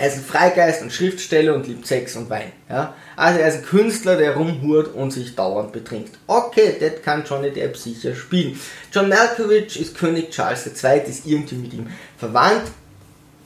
Er 0.00 0.08
ist 0.08 0.16
ein 0.16 0.24
Freigeist 0.24 0.80
und 0.80 0.92
Schriftsteller 0.92 1.54
und 1.54 1.66
liebt 1.66 1.86
Sex 1.86 2.16
und 2.16 2.30
Wein. 2.30 2.52
Ja? 2.70 2.94
Also 3.16 3.38
er 3.38 3.48
ist 3.48 3.56
ein 3.56 3.64
Künstler, 3.64 4.16
der 4.16 4.34
rumhurt 4.34 4.94
und 4.94 5.10
sich 5.10 5.36
dauernd 5.36 5.72
betrinkt. 5.72 6.16
Okay, 6.26 6.76
das 6.80 7.02
kann 7.02 7.22
Johnny 7.28 7.50
Depp 7.50 7.76
sicher 7.76 8.14
spielen. 8.14 8.58
John 8.90 9.10
Malkovich 9.10 9.78
ist 9.78 9.98
König 9.98 10.30
Charles 10.30 10.66
II, 10.66 11.02
ist 11.06 11.26
irgendwie 11.26 11.56
mit 11.56 11.74
ihm 11.74 11.88
verwandt. 12.16 12.62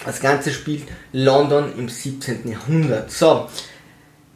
Das 0.07 0.21
Ganze 0.21 0.53
spielt 0.53 0.85
London 1.13 1.73
im 1.77 1.89
17. 1.89 2.49
Jahrhundert. 2.49 3.11
So, 3.11 3.49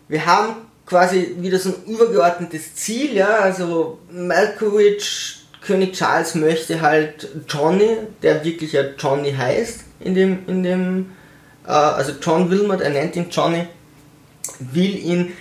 wir 0.08 0.26
haben 0.26 0.56
quasi 0.86 1.36
wieder 1.38 1.60
so 1.60 1.68
ein 1.68 1.84
übergeordnetes 1.86 2.74
Ziel, 2.74 3.14
ja, 3.14 3.28
also 3.28 4.00
Malkovich, 4.10 5.46
König 5.60 5.92
Charles 5.92 6.34
möchte 6.34 6.80
halt 6.80 7.28
Johnny, 7.48 7.90
der 8.22 8.44
wirklich 8.44 8.72
ja 8.72 8.82
Johnny 8.98 9.32
heißt, 9.32 9.84
in 10.00 10.16
dem, 10.16 10.48
in 10.48 10.64
dem, 10.64 11.10
also 11.72 12.12
John 12.20 12.50
Wilmot, 12.50 12.80
er 12.80 12.90
nennt 12.90 13.16
ihn 13.16 13.26
Johnny, 13.30 13.66
will 14.58 14.96
ihn 14.96 15.32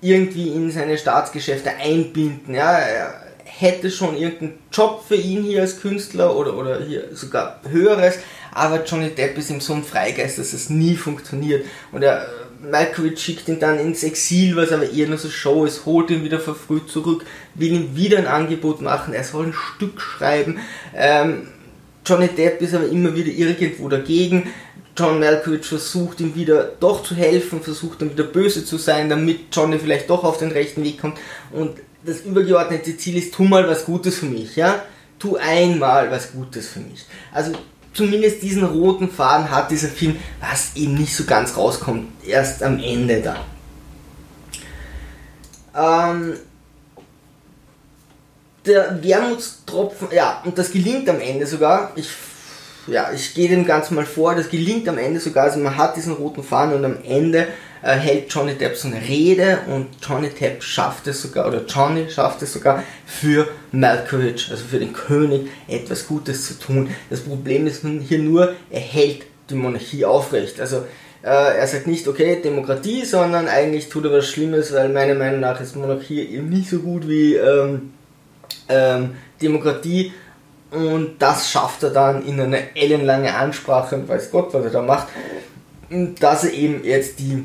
irgendwie 0.00 0.48
in 0.48 0.70
seine 0.70 0.98
Staatsgeschäfte 0.98 1.70
einbinden, 1.76 2.54
ja, 2.54 2.72
er 2.78 3.22
hätte 3.44 3.90
schon 3.90 4.16
irgendeinen 4.16 4.58
Job 4.72 5.04
für 5.06 5.16
ihn 5.16 5.42
hier 5.44 5.62
als 5.62 5.80
Künstler 5.80 6.36
oder, 6.36 6.56
oder 6.56 6.80
hier 6.80 7.14
sogar 7.14 7.60
höheres, 7.68 8.18
aber 8.52 8.84
Johnny 8.84 9.10
Depp 9.10 9.38
ist 9.38 9.50
ihm 9.50 9.60
so 9.60 9.74
ein 9.74 9.84
Freigeist, 9.84 10.38
dass 10.38 10.52
es 10.52 10.68
nie 10.68 10.96
funktioniert 10.96 11.64
und 11.92 12.02
er 12.02 12.26
Malkovich 12.60 13.20
schickt 13.20 13.48
ihn 13.48 13.60
dann 13.60 13.78
ins 13.78 14.02
Exil, 14.02 14.56
was 14.56 14.72
aber 14.72 14.90
eher 14.90 15.08
nur 15.08 15.18
so 15.18 15.28
Show 15.28 15.64
ist, 15.64 15.86
holt 15.86 16.10
ihn 16.10 16.24
wieder 16.24 16.40
verfrüht 16.40 16.88
zurück, 16.88 17.24
will 17.54 17.72
ihm 17.72 17.96
wieder 17.96 18.18
ein 18.18 18.26
Angebot 18.26 18.80
machen, 18.80 19.14
er 19.14 19.24
soll 19.24 19.46
ein 19.46 19.52
Stück 19.52 20.00
schreiben. 20.00 20.58
Ähm, 20.94 21.48
Johnny 22.04 22.28
Depp 22.28 22.62
ist 22.62 22.74
aber 22.74 22.88
immer 22.88 23.14
wieder 23.14 23.30
irgendwo 23.30 23.88
dagegen. 23.88 24.48
John 24.96 25.20
Malkovich 25.20 25.66
versucht 25.66 26.20
ihm 26.20 26.34
wieder 26.34 26.72
doch 26.80 27.02
zu 27.02 27.14
helfen, 27.14 27.62
versucht 27.62 28.00
dann 28.00 28.10
wieder 28.10 28.24
böse 28.24 28.64
zu 28.64 28.78
sein, 28.78 29.10
damit 29.10 29.54
Johnny 29.54 29.78
vielleicht 29.78 30.08
doch 30.08 30.24
auf 30.24 30.38
den 30.38 30.50
rechten 30.50 30.82
Weg 30.84 31.00
kommt. 31.00 31.18
Und 31.52 31.78
das 32.04 32.20
übergeordnete 32.20 32.96
Ziel 32.96 33.18
ist, 33.18 33.34
tu 33.34 33.44
mal 33.44 33.68
was 33.68 33.84
Gutes 33.84 34.16
für 34.18 34.26
mich, 34.26 34.56
ja? 34.56 34.82
Tu 35.18 35.36
einmal 35.36 36.10
was 36.10 36.32
Gutes 36.32 36.68
für 36.68 36.80
mich. 36.80 37.04
Also 37.32 37.52
zumindest 37.92 38.42
diesen 38.42 38.64
roten 38.64 39.10
Faden 39.10 39.50
hat 39.50 39.70
dieser 39.70 39.88
Film, 39.88 40.16
was 40.40 40.76
eben 40.76 40.94
nicht 40.94 41.14
so 41.14 41.24
ganz 41.24 41.56
rauskommt, 41.56 42.06
erst 42.24 42.62
am 42.62 42.78
Ende 42.78 43.22
da. 43.22 43.44
Ähm, 45.74 46.34
der 48.64 49.02
Wermutstropfen, 49.02 50.08
ja, 50.12 50.42
und 50.44 50.58
das 50.58 50.72
gelingt 50.72 51.08
am 51.08 51.20
Ende 51.20 51.46
sogar. 51.46 51.92
Ich, 51.96 52.08
ja, 52.86 53.10
ich 53.12 53.34
gehe 53.34 53.48
dem 53.48 53.64
Ganzen 53.64 53.94
mal 53.94 54.06
vor, 54.06 54.34
das 54.34 54.48
gelingt 54.48 54.88
am 54.88 54.98
Ende 54.98 55.20
sogar. 55.20 55.44
Also 55.44 55.58
man 55.58 55.76
hat 55.76 55.96
diesen 55.96 56.14
roten 56.14 56.42
Faden 56.42 56.74
und 56.74 56.84
am 56.84 56.98
Ende 57.04 57.48
äh, 57.82 57.94
hält 57.94 58.32
Johnny 58.32 58.54
Depp 58.54 58.76
so 58.76 58.88
eine 58.88 59.00
Rede 59.00 59.60
und 59.68 59.88
Johnny 60.02 60.28
Depp 60.28 60.62
schafft 60.62 61.06
es 61.06 61.22
sogar, 61.22 61.46
oder 61.48 61.64
Johnny 61.66 62.08
schafft 62.10 62.42
es 62.42 62.52
sogar 62.52 62.82
für 63.06 63.48
Malkovich, 63.72 64.50
also 64.50 64.64
für 64.64 64.78
den 64.78 64.92
König, 64.92 65.48
etwas 65.68 66.06
Gutes 66.06 66.46
zu 66.46 66.58
tun. 66.58 66.90
Das 67.10 67.20
Problem 67.20 67.66
ist 67.66 67.84
hier 68.08 68.18
nur, 68.18 68.54
er 68.70 68.80
hält 68.80 69.22
die 69.50 69.54
Monarchie 69.54 70.04
aufrecht. 70.04 70.60
Also 70.60 70.84
äh, 71.22 71.58
er 71.58 71.66
sagt 71.66 71.86
nicht, 71.86 72.06
okay, 72.08 72.40
Demokratie, 72.42 73.04
sondern 73.04 73.48
eigentlich 73.48 73.88
tut 73.88 74.04
er 74.04 74.12
was 74.12 74.28
Schlimmes, 74.28 74.72
weil 74.72 74.88
meiner 74.88 75.14
Meinung 75.14 75.40
nach 75.40 75.60
ist 75.60 75.76
Monarchie 75.76 76.20
eben 76.20 76.48
nicht 76.48 76.70
so 76.70 76.78
gut 76.78 77.08
wie 77.08 77.34
ähm, 77.34 77.92
ähm, 78.68 79.10
Demokratie. 79.40 80.12
Und 80.76 81.16
das 81.18 81.50
schafft 81.50 81.82
er 81.82 81.90
dann 81.90 82.26
in 82.26 82.38
einer 82.38 82.58
ellenlange 82.74 83.34
Ansprache 83.34 83.96
und 83.96 84.08
weiß 84.08 84.30
Gott, 84.30 84.52
was 84.52 84.64
er 84.64 84.70
da 84.70 84.82
macht, 84.82 85.08
dass 86.20 86.44
er 86.44 86.52
eben 86.52 86.84
jetzt 86.84 87.18
die 87.18 87.44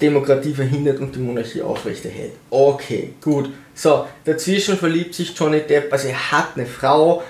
Demokratie 0.00 0.52
verhindert 0.52 0.98
und 0.98 1.14
die 1.14 1.20
Monarchie 1.20 1.62
aufrechterhält. 1.62 2.32
Okay, 2.50 3.14
gut. 3.22 3.50
So, 3.74 4.06
dazwischen 4.24 4.76
verliebt 4.76 5.14
sich 5.14 5.38
Johnny 5.38 5.60
Depp, 5.60 5.92
also 5.92 6.08
er 6.08 6.32
hat 6.32 6.56
eine 6.56 6.66
Frau, 6.66 7.22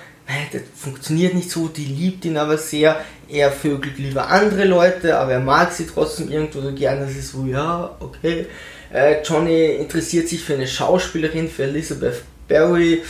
das 0.52 0.62
funktioniert 0.74 1.34
nicht 1.34 1.50
so, 1.50 1.68
die 1.68 1.84
liebt 1.84 2.24
ihn 2.24 2.36
aber 2.36 2.56
sehr, 2.58 3.04
er 3.28 3.52
vögelt 3.52 3.98
lieber 3.98 4.28
andere 4.28 4.64
Leute, 4.64 5.18
aber 5.18 5.32
er 5.32 5.40
mag 5.40 5.72
sie 5.72 5.86
trotzdem 5.86 6.30
irgendwo 6.30 6.60
so 6.60 6.72
gern, 6.72 7.00
das 7.00 7.10
ist 7.10 7.32
so, 7.32 7.44
ja, 7.44 7.94
okay. 8.00 8.46
Äh, 8.92 9.22
Johnny 9.22 9.74
interessiert 9.76 10.28
sich 10.28 10.42
für 10.42 10.54
eine 10.54 10.66
Schauspielerin, 10.66 11.48
für 11.48 11.64
Elizabeth 11.64 12.22
Barry, 12.48 13.02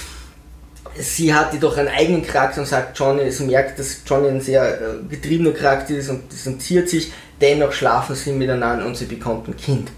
sie 0.99 1.33
hat 1.33 1.53
jedoch 1.53 1.77
einen 1.77 1.89
eigenen 1.89 2.27
Charakter 2.27 2.61
und 2.61 2.67
sagt 2.67 2.99
Johnny, 2.99 3.23
es 3.23 3.41
merkt, 3.41 3.79
dass 3.79 4.03
Johnny 4.07 4.29
ein 4.29 4.41
sehr 4.41 4.81
äh, 4.81 4.95
getriebener 5.09 5.53
Charakter 5.53 5.95
ist 5.95 6.09
und 6.09 6.33
distanziert 6.33 6.89
sich, 6.89 7.13
dennoch 7.41 7.73
schlafen 7.73 8.17
sie 8.17 8.33
miteinander 8.33 8.87
und 8.87 8.97
sie 8.97 9.07
bekommt 9.07 9.49
ein 9.49 9.57
Kind. 9.57 9.91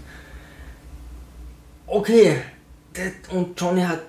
Okay, 1.87 2.37
und 3.31 3.59
Johnny 3.59 3.81
hat 3.81 4.01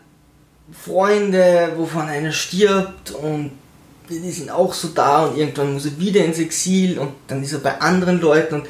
Freunde, 0.73 1.73
wovon 1.77 2.09
einer 2.09 2.33
stirbt 2.33 3.11
und 3.11 3.53
die 4.09 4.31
sind 4.31 4.51
auch 4.51 4.75
so 4.75 4.89
da 4.89 5.27
und 5.27 5.39
irgendwann 5.39 5.73
muss 5.73 5.87
er 5.87 5.99
wieder 5.99 6.25
ins 6.25 6.39
Exil 6.39 6.99
und 6.99 7.13
dann 7.29 7.43
ist 7.43 7.53
er 7.53 7.61
bei 7.61 7.81
anderen 7.81 8.21
Leuten 8.21 8.57
und 8.57 8.69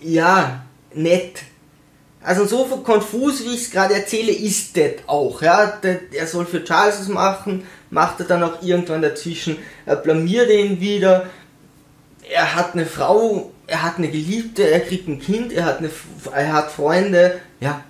ja, 0.00 0.64
nett. 0.94 1.42
Also 2.26 2.44
so 2.44 2.64
konfus, 2.78 3.44
wie 3.44 3.54
ich 3.54 3.62
es 3.62 3.70
gerade 3.70 3.94
erzähle, 3.94 4.32
ist 4.32 4.76
das 4.76 4.94
auch. 5.06 5.40
Ja? 5.42 5.78
er 6.12 6.26
soll 6.26 6.44
für 6.44 6.64
Charles 6.64 6.98
es 6.98 7.06
machen, 7.06 7.62
macht 7.90 8.18
er 8.18 8.26
dann 8.26 8.42
auch 8.42 8.62
irgendwann 8.62 9.00
dazwischen, 9.00 9.58
er 9.86 9.94
blamiert 9.94 10.50
ihn 10.50 10.80
wieder, 10.80 11.30
er 12.28 12.56
hat 12.56 12.74
eine 12.74 12.84
Frau, 12.84 13.52
er 13.68 13.84
hat 13.84 13.98
eine 13.98 14.08
Geliebte, 14.08 14.68
er 14.68 14.80
kriegt 14.80 15.06
ein 15.06 15.20
Kind, 15.20 15.52
er 15.52 15.66
hat, 15.66 15.78
eine, 15.78 15.88
er 16.34 16.52
hat 16.52 16.72
Freunde, 16.72 17.40
ja, 17.60 17.84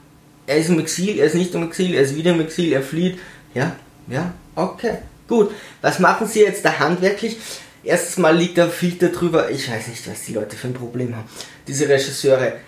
er 0.47 0.59
ist 0.59 0.69
im 0.69 0.81
Exil, 0.81 1.19
er 1.19 1.25
ist 1.25 1.35
nicht 1.35 1.55
im 1.55 1.63
Exil, 1.63 1.95
er 1.95 2.03
ist 2.03 2.15
wieder 2.15 2.33
im 2.33 2.41
Exil, 2.43 2.75
er 2.75 2.83
flieht, 2.83 3.19
ja, 3.55 3.75
ja, 4.07 4.35
okay, 4.55 4.99
gut. 5.27 5.51
Was 5.81 5.99
machen 5.99 6.27
sie 6.27 6.41
jetzt 6.41 6.63
da 6.63 6.79
handwerklich? 6.79 7.39
Erstes 7.83 8.19
Mal 8.19 8.37
liegt 8.37 8.59
der 8.59 8.69
Filter 8.69 9.09
drüber, 9.09 9.49
ich 9.49 9.71
weiß 9.71 9.89
nicht, 9.89 10.07
was 10.11 10.25
die 10.27 10.35
Leute 10.35 10.57
für 10.57 10.67
ein 10.67 10.75
Problem 10.75 11.17
haben, 11.17 11.25
diese 11.67 11.89
Regisseure. 11.89 12.59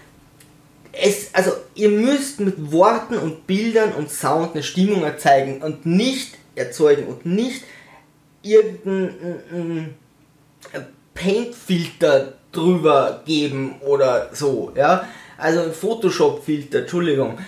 Es, 0.92 1.35
also 1.35 1.52
ihr 1.75 1.90
müsst 1.90 2.40
mit 2.40 2.73
Worten 2.73 3.18
und 3.18 3.47
Bildern 3.47 3.92
und 3.92 4.11
Sound 4.11 4.54
eine 4.54 4.62
Stimmung 4.62 5.02
erzeugen 5.04 5.62
und 5.62 5.87
nicht 5.87 6.37
erzeugen 6.54 7.07
und 7.07 7.26
nicht 7.26 7.62
irgendein 8.42 9.95
Paint-Filter 11.14 12.35
drüber 12.52 13.23
geben 13.26 13.80
oder 13.80 14.30
so, 14.33 14.73
ja. 14.75 15.07
Also 15.37 15.61
ein 15.61 15.73
Photoshop-Filter, 15.73 16.80
Entschuldigung. 16.80 17.38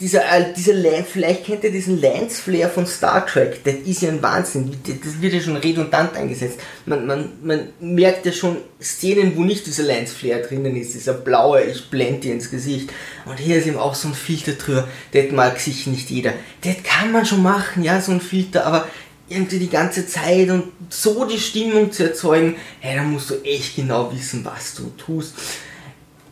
Dieser, 0.00 0.20
äh, 0.20 0.52
dieser 0.54 0.74
vielleicht 1.04 1.46
kennt 1.46 1.64
ihr 1.64 1.72
diesen 1.72 1.98
Lens-Flare 1.98 2.68
von 2.68 2.86
Star 2.86 3.24
Trek, 3.24 3.64
das 3.64 3.74
ist 3.86 4.02
ja 4.02 4.10
ein 4.10 4.22
Wahnsinn, 4.22 4.76
das 4.84 5.22
wird 5.22 5.32
ja 5.32 5.40
schon 5.40 5.56
redundant 5.56 6.14
eingesetzt. 6.14 6.60
Man, 6.84 7.06
man, 7.06 7.32
man 7.42 7.68
merkt 7.80 8.26
ja 8.26 8.32
schon 8.32 8.58
Szenen, 8.82 9.34
wo 9.34 9.44
nicht 9.44 9.66
dieser 9.66 9.84
Lens-Flare 9.84 10.42
drinnen 10.42 10.76
ist, 10.76 10.92
dieser 10.92 11.14
blaue, 11.14 11.62
ich 11.62 11.88
blende 11.88 12.20
dir 12.20 12.34
ins 12.34 12.50
Gesicht. 12.50 12.90
Und 13.24 13.38
hier 13.38 13.56
ist 13.56 13.66
eben 13.66 13.78
auch 13.78 13.94
so 13.94 14.08
ein 14.08 14.14
Filter 14.14 14.52
drüber, 14.52 14.86
das 15.12 15.30
mag 15.32 15.58
sich 15.58 15.86
nicht 15.86 16.10
jeder. 16.10 16.34
Das 16.60 16.76
kann 16.84 17.10
man 17.10 17.24
schon 17.24 17.42
machen, 17.42 17.82
ja, 17.82 18.00
so 18.00 18.12
ein 18.12 18.20
Filter, 18.20 18.66
aber 18.66 18.86
irgendwie 19.28 19.58
die 19.58 19.70
ganze 19.70 20.06
Zeit 20.06 20.50
und 20.50 20.64
so 20.88 21.24
die 21.24 21.38
Stimmung 21.38 21.92
zu 21.92 22.04
erzeugen, 22.04 22.56
hey, 22.80 22.96
da 22.96 23.02
musst 23.02 23.30
du 23.30 23.36
echt 23.42 23.76
genau 23.76 24.12
wissen, 24.12 24.44
was 24.44 24.74
du 24.74 24.90
tust. 24.96 25.34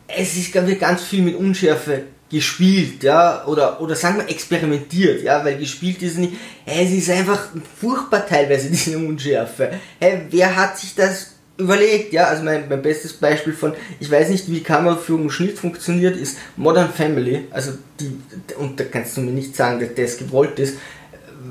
Es 0.07 0.35
ist, 0.35 0.51
glaube 0.51 0.71
ich, 0.71 0.79
ganz 0.79 1.03
viel 1.03 1.21
mit 1.21 1.35
Unschärfe 1.35 2.03
gespielt, 2.29 3.03
ja, 3.03 3.45
oder, 3.45 3.79
oder 3.79 3.95
sagen 3.95 4.17
wir 4.17 4.29
experimentiert, 4.29 5.23
ja, 5.23 5.43
weil 5.45 5.57
gespielt 5.57 6.01
ist 6.01 6.17
nicht, 6.17 6.33
hey, 6.65 6.85
es 6.85 6.91
ist 6.91 7.09
einfach 7.09 7.47
furchtbar 7.79 8.25
teilweise 8.27 8.69
diese 8.71 8.97
Unschärfe. 8.97 9.71
Hey, 9.99 10.23
wer 10.29 10.55
hat 10.55 10.77
sich 10.77 10.93
das 10.95 11.33
überlegt, 11.57 12.13
ja, 12.13 12.25
also 12.25 12.43
mein, 12.43 12.69
mein 12.69 12.81
bestes 12.81 13.13
Beispiel 13.13 13.53
von, 13.53 13.73
ich 13.99 14.11
weiß 14.11 14.29
nicht, 14.29 14.51
wie 14.51 14.61
Kameraführung 14.61 15.23
und 15.23 15.31
Schnitt 15.31 15.57
funktioniert, 15.57 16.15
ist 16.15 16.37
Modern 16.55 16.93
Family, 16.93 17.45
also 17.49 17.71
die, 17.99 18.15
und 18.57 18.79
da 18.79 18.83
kannst 18.83 19.17
du 19.17 19.21
mir 19.21 19.31
nicht 19.31 19.55
sagen, 19.55 19.79
dass 19.79 19.95
das 19.95 20.17
gewollt 20.17 20.59
ist, 20.59 20.77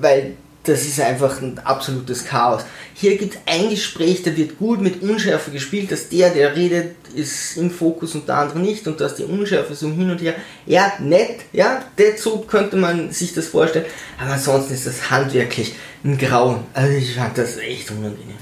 weil 0.01 0.35
das 0.67 0.83
ist 0.83 1.01
einfach 1.01 1.41
ein 1.41 1.59
absolutes 1.65 2.25
Chaos. 2.25 2.63
Hier 2.95 3.17
gibt 3.17 3.35
es 3.35 3.41
ein 3.47 3.71
Gespräch, 3.71 4.23
da 4.23 4.37
wird 4.37 4.59
gut 4.59 4.81
mit 4.81 5.03
Unschärfe 5.03 5.51
gespielt, 5.51 5.93
dass 5.93 6.09
der, 6.09 6.31
der 6.31 6.57
redet, 6.57 6.95
ist 7.15 7.57
im 7.57 7.71
Fokus 7.71 8.15
und 8.15 8.29
der 8.29 8.39
andere 8.39 8.59
nicht 8.59 8.87
und 8.89 9.01
dass 9.01 9.15
die 9.17 9.25
Unschärfe 9.25 9.75
so 9.75 9.89
hin 9.89 10.11
und 10.11 10.21
her, 10.21 10.35
ja, 10.67 10.93
nett, 10.99 11.41
ja, 11.53 11.83
so 12.17 12.39
könnte 12.39 12.77
man 12.77 13.13
sich 13.13 13.35
das 13.35 13.49
vorstellen, 13.49 13.87
aber 14.21 14.33
ansonsten 14.33 14.75
ist 14.75 14.87
das 14.87 15.11
handwerklich 15.11 15.75
ein 16.05 16.19
Grauen. 16.19 16.65
Also 16.73 16.93
ich 16.93 17.15
fand 17.15 17.37
das 17.39 17.59
echt 17.59 17.91
unangenehm. 17.91 18.37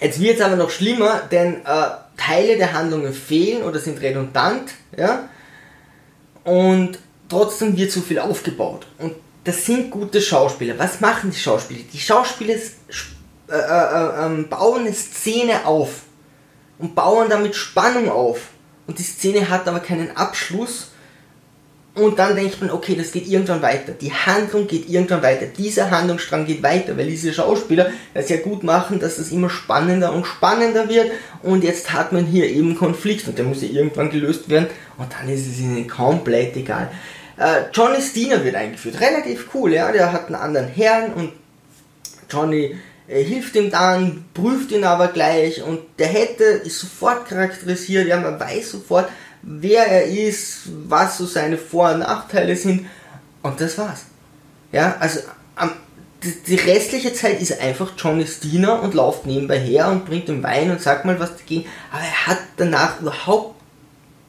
Jetzt 0.00 0.20
wird 0.20 0.36
es 0.36 0.42
aber 0.42 0.56
noch 0.56 0.70
schlimmer, 0.70 1.22
denn 1.30 1.56
äh, 1.64 1.86
Teile 2.16 2.56
der 2.56 2.72
Handlungen 2.72 3.12
fehlen 3.12 3.62
oder 3.62 3.78
sind 3.78 4.00
redundant, 4.00 4.72
ja, 4.96 5.28
und 6.44 6.98
trotzdem 7.28 7.76
wird 7.76 7.90
so 7.90 8.00
viel 8.00 8.18
aufgebaut. 8.18 8.86
Und 8.98 9.14
das 9.44 9.66
sind 9.66 9.90
gute 9.90 10.20
Schauspieler. 10.20 10.78
Was 10.78 11.00
machen 11.00 11.30
die 11.30 11.38
Schauspieler? 11.38 11.80
Die 11.92 12.00
Schauspieler 12.00 12.54
äh, 12.54 13.52
äh, 13.52 13.56
äh, 13.56 14.26
ähm, 14.26 14.48
bauen 14.48 14.80
eine 14.80 14.94
Szene 14.94 15.66
auf 15.66 16.02
und 16.78 16.94
bauen 16.94 17.28
damit 17.28 17.54
Spannung 17.54 18.08
auf. 18.10 18.40
Und 18.86 18.98
die 18.98 19.02
Szene 19.02 19.48
hat 19.48 19.68
aber 19.68 19.80
keinen 19.80 20.16
Abschluss 20.16 20.88
Und 21.96 22.18
dann 22.18 22.34
denkt 22.34 22.60
man, 22.60 22.72
okay, 22.72 22.96
das 22.96 23.12
geht 23.12 23.28
irgendwann 23.28 23.62
weiter. 23.62 23.92
Die 23.92 24.12
Handlung 24.12 24.66
geht 24.66 24.88
irgendwann 24.88 25.22
weiter. 25.22 25.46
Dieser 25.46 25.92
Handlungsstrang 25.92 26.44
geht 26.44 26.60
weiter, 26.62 26.96
weil 26.96 27.06
diese 27.06 27.32
Schauspieler 27.32 27.90
das 28.14 28.28
ja 28.28 28.38
gut 28.38 28.64
machen, 28.64 28.98
dass 28.98 29.18
es 29.18 29.30
immer 29.30 29.48
spannender 29.48 30.12
und 30.12 30.26
spannender 30.26 30.88
wird. 30.88 31.12
Und 31.42 31.62
jetzt 31.62 31.92
hat 31.92 32.12
man 32.12 32.26
hier 32.26 32.50
eben 32.50 32.74
Konflikt 32.74 33.28
und 33.28 33.38
der 33.38 33.44
muss 33.44 33.62
ja 33.62 33.68
irgendwann 33.68 34.10
gelöst 34.10 34.48
werden. 34.48 34.66
Und 34.98 35.12
dann 35.12 35.28
ist 35.28 35.46
es 35.46 35.60
ihnen 35.60 35.86
komplett 35.86 36.56
egal. 36.56 36.90
Äh, 37.36 37.64
Johnny 37.72 38.00
Steiner 38.00 38.44
wird 38.44 38.54
eingeführt. 38.54 39.00
Relativ 39.00 39.48
cool, 39.54 39.72
ja. 39.72 39.90
Der 39.92 40.12
hat 40.12 40.26
einen 40.26 40.36
anderen 40.36 40.68
Herrn 40.68 41.12
und 41.14 41.32
Johnny 42.30 42.76
äh, 43.06 43.22
hilft 43.22 43.54
ihm 43.56 43.70
dann, 43.70 44.24
prüft 44.34 44.72
ihn 44.72 44.84
aber 44.84 45.08
gleich 45.08 45.62
und 45.62 45.80
der 45.98 46.08
hätte, 46.08 46.44
ist 46.44 46.80
sofort 46.80 47.28
charakterisiert, 47.28 48.06
ja, 48.06 48.18
man 48.18 48.40
weiß 48.40 48.72
sofort, 48.72 49.08
wer 49.42 49.86
er 49.86 50.06
ist, 50.06 50.62
was 50.88 51.18
so 51.18 51.26
seine 51.26 51.58
Vor- 51.58 51.92
und 51.92 52.00
Nachteile 52.00 52.56
sind 52.56 52.86
und 53.42 53.60
das 53.60 53.76
war's. 53.76 54.06
Ja, 54.72 54.96
also 54.98 55.20
am, 55.54 55.72
die, 56.46 56.54
restliche 56.54 57.12
Zeit 57.12 57.42
ist 57.42 57.60
einfach 57.60 57.92
Johnny's 57.96 58.40
Diener 58.40 58.82
und 58.82 58.94
läuft 58.94 59.26
nebenbei 59.26 59.58
her 59.58 59.88
und 59.88 60.06
bringt 60.06 60.28
ihm 60.28 60.42
Wein 60.42 60.70
und 60.70 60.80
sagt 60.80 61.04
mal 61.04 61.20
was 61.20 61.36
dagegen, 61.36 61.68
aber 61.92 62.02
er 62.02 62.26
hat 62.26 62.38
danach 62.56 63.00
überhaupt 63.00 63.53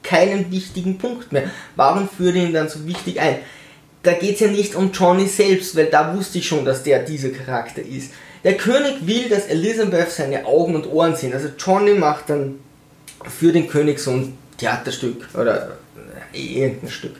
keinen 0.05 0.51
wichtigen 0.51 0.97
Punkt 0.97 1.31
mehr. 1.31 1.49
Warum 1.75 2.07
führt 2.07 2.35
ihn 2.35 2.53
dann 2.53 2.69
so 2.69 2.85
wichtig 2.85 3.19
ein? 3.19 3.37
Da 4.03 4.13
geht 4.13 4.35
es 4.35 4.39
ja 4.41 4.47
nicht 4.47 4.75
um 4.75 4.91
Johnny 4.91 5.27
selbst, 5.27 5.75
weil 5.75 5.87
da 5.87 6.15
wusste 6.15 6.37
ich 6.37 6.47
schon, 6.47 6.63
dass 6.63 6.83
der 6.83 6.99
dieser 6.99 7.29
Charakter 7.29 7.81
ist. 7.81 8.11
Der 8.43 8.55
König 8.55 9.07
will, 9.07 9.27
dass 9.29 9.47
Elizabeth 9.47 10.11
seine 10.11 10.45
Augen 10.45 10.75
und 10.75 10.85
Ohren 10.85 11.15
sind. 11.15 11.33
Also 11.33 11.49
Johnny 11.57 11.95
macht 11.95 12.29
dann 12.29 12.59
für 13.27 13.51
den 13.51 13.67
König 13.67 13.99
so 13.99 14.11
ein 14.11 14.37
Theaterstück 14.57 15.27
oder 15.33 15.77
äh, 16.31 16.39
irgendein 16.39 16.91
Stück. 16.91 17.15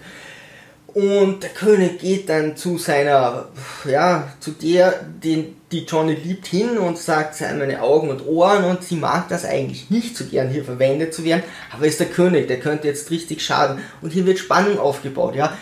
Und 0.88 1.44
der 1.44 1.50
König 1.50 2.00
geht 2.00 2.30
dann 2.30 2.56
zu 2.56 2.78
seiner, 2.78 3.50
ja, 3.84 4.32
zu 4.40 4.52
der, 4.52 4.94
den, 5.22 5.56
die 5.76 5.86
Johnny 5.86 6.14
liebt, 6.14 6.48
hin 6.48 6.78
und 6.78 6.98
sagt, 6.98 7.36
sei 7.36 7.54
meine 7.54 7.82
Augen 7.82 8.10
und 8.10 8.26
Ohren 8.26 8.64
und 8.64 8.84
sie 8.84 8.96
mag 8.96 9.28
das 9.30 9.46
eigentlich 9.46 9.90
nicht 9.90 10.16
so 10.16 10.26
gern 10.26 10.50
hier 10.50 10.64
verwendet 10.64 11.14
zu 11.14 11.24
werden, 11.24 11.44
aber 11.72 11.86
ist 11.86 12.00
der 12.00 12.08
König, 12.08 12.48
der 12.48 12.60
könnte 12.60 12.88
jetzt 12.88 13.12
richtig 13.12 13.44
schaden. 13.44 13.82
Und 14.02 14.14
hier 14.14 14.26
wird 14.26 14.40
Spannung 14.40 14.80
aufgebaut, 14.80 15.36
ja. 15.36 15.58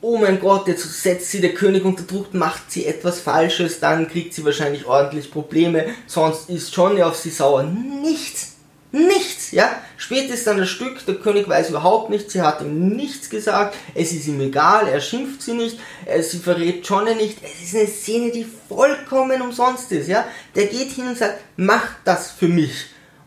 Oh 0.00 0.18
mein 0.18 0.38
Gott, 0.38 0.68
jetzt 0.68 1.02
setzt 1.02 1.30
sie 1.30 1.40
der 1.40 1.54
König 1.54 1.84
unter 1.84 2.02
Druck, 2.02 2.34
macht 2.34 2.70
sie 2.70 2.84
etwas 2.84 3.20
Falsches, 3.20 3.80
dann 3.80 4.06
kriegt 4.06 4.34
sie 4.34 4.44
wahrscheinlich 4.44 4.84
ordentlich 4.84 5.30
Probleme, 5.30 5.86
sonst 6.06 6.50
ist 6.50 6.76
Johnny 6.76 7.02
auf 7.02 7.16
sie 7.16 7.30
sauer. 7.30 7.62
Nichts 7.62 8.54
Nichts, 8.94 9.50
ja. 9.50 9.82
Später 9.96 10.34
ist 10.34 10.46
dann 10.46 10.58
das 10.58 10.68
Stück, 10.68 11.04
der 11.06 11.14
König 11.14 11.48
weiß 11.48 11.70
überhaupt 11.70 12.10
nichts, 12.10 12.32
sie 12.32 12.42
hat 12.42 12.60
ihm 12.60 12.88
nichts 12.88 13.30
gesagt, 13.30 13.76
es 13.94 14.12
ist 14.12 14.26
ihm 14.26 14.40
egal, 14.40 14.88
er 14.88 15.00
schimpft 15.00 15.42
sie 15.42 15.54
nicht, 15.54 15.78
sie 16.20 16.38
verrät 16.38 16.86
Johnny 16.86 17.14
nicht. 17.14 17.38
Es 17.42 17.62
ist 17.62 17.76
eine 17.76 17.86
Szene, 17.86 18.30
die 18.32 18.46
vollkommen 18.68 19.40
umsonst 19.40 19.92
ist, 19.92 20.08
ja. 20.08 20.26
Der 20.54 20.66
geht 20.66 20.90
hin 20.90 21.08
und 21.08 21.18
sagt, 21.18 21.40
mach 21.56 21.86
das 22.04 22.32
für 22.32 22.48
mich. 22.48 22.86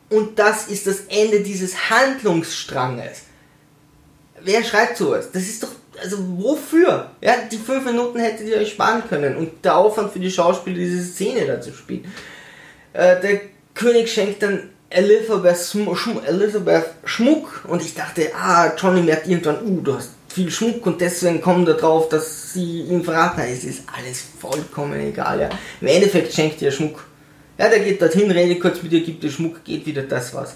Und 0.09 0.39
das 0.39 0.67
ist 0.67 0.87
das 0.87 1.01
Ende 1.09 1.41
dieses 1.41 1.89
Handlungsstranges. 1.89 3.23
Wer 4.41 4.63
schreibt 4.63 4.97
sowas? 4.97 5.29
Das 5.31 5.43
ist 5.43 5.63
doch, 5.63 5.71
also 6.01 6.17
wofür? 6.37 7.11
Ja, 7.21 7.33
die 7.51 7.57
fünf 7.57 7.85
Minuten 7.85 8.19
hättet 8.19 8.47
ihr 8.47 8.57
euch 8.57 8.71
sparen 8.71 9.03
können 9.09 9.35
und 9.35 9.65
der 9.65 9.75
Aufwand 9.77 10.13
für 10.13 10.19
die 10.19 10.31
Schauspieler, 10.31 10.77
diese 10.77 11.03
Szene 11.03 11.45
da 11.45 11.59
zu 11.59 11.73
spielen. 11.73 12.11
Äh, 12.93 13.19
der 13.19 13.41
König 13.73 14.11
schenkt 14.11 14.43
dann 14.43 14.69
Elizabeth, 14.89 15.57
Schm 15.57 16.19
Elizabeth 16.25 16.85
Schmuck 17.03 17.65
und 17.67 17.81
ich 17.81 17.93
dachte, 17.93 18.31
ah, 18.33 18.71
Johnny 18.77 19.01
merkt 19.01 19.27
irgendwann, 19.27 19.61
uh, 19.63 19.81
du 19.81 19.95
hast 19.95 20.11
viel 20.29 20.49
Schmuck 20.49 20.85
und 20.85 21.01
deswegen 21.01 21.41
kommt 21.41 21.67
er 21.67 21.73
drauf, 21.73 22.09
dass 22.09 22.53
sie 22.53 22.81
ihn 22.81 23.03
verraten 23.03 23.41
hat. 23.41 23.49
Es 23.49 23.63
ist 23.63 23.83
alles 23.95 24.23
vollkommen 24.39 24.99
egal, 24.99 25.41
ja. 25.41 25.49
Im 25.81 25.87
Endeffekt 25.87 26.33
schenkt 26.33 26.61
ihr 26.61 26.71
Schmuck. 26.71 27.05
Ja, 27.57 27.69
der 27.69 27.79
geht 27.79 28.01
dorthin, 28.01 28.29
redet 28.31 28.61
kurz 28.61 28.81
mit 28.81 28.91
ihr, 28.91 29.03
gibt 29.03 29.23
ihr 29.23 29.31
Schmuck, 29.31 29.63
geht 29.63 29.85
wieder, 29.85 30.03
das 30.03 30.33
war's. 30.33 30.55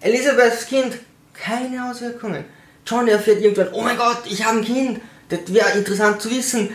Elisabeths 0.00 0.66
Kind, 0.66 0.98
keine 1.32 1.90
Auswirkungen. 1.90 2.44
Johnny 2.86 3.10
erfährt 3.10 3.40
irgendwann, 3.40 3.72
oh 3.72 3.80
mein 3.80 3.96
Gott, 3.96 4.22
ich 4.28 4.44
habe 4.44 4.58
ein 4.58 4.64
Kind, 4.64 5.00
das 5.30 5.40
wäre 5.52 5.70
interessant 5.70 6.20
zu 6.20 6.30
wissen. 6.30 6.68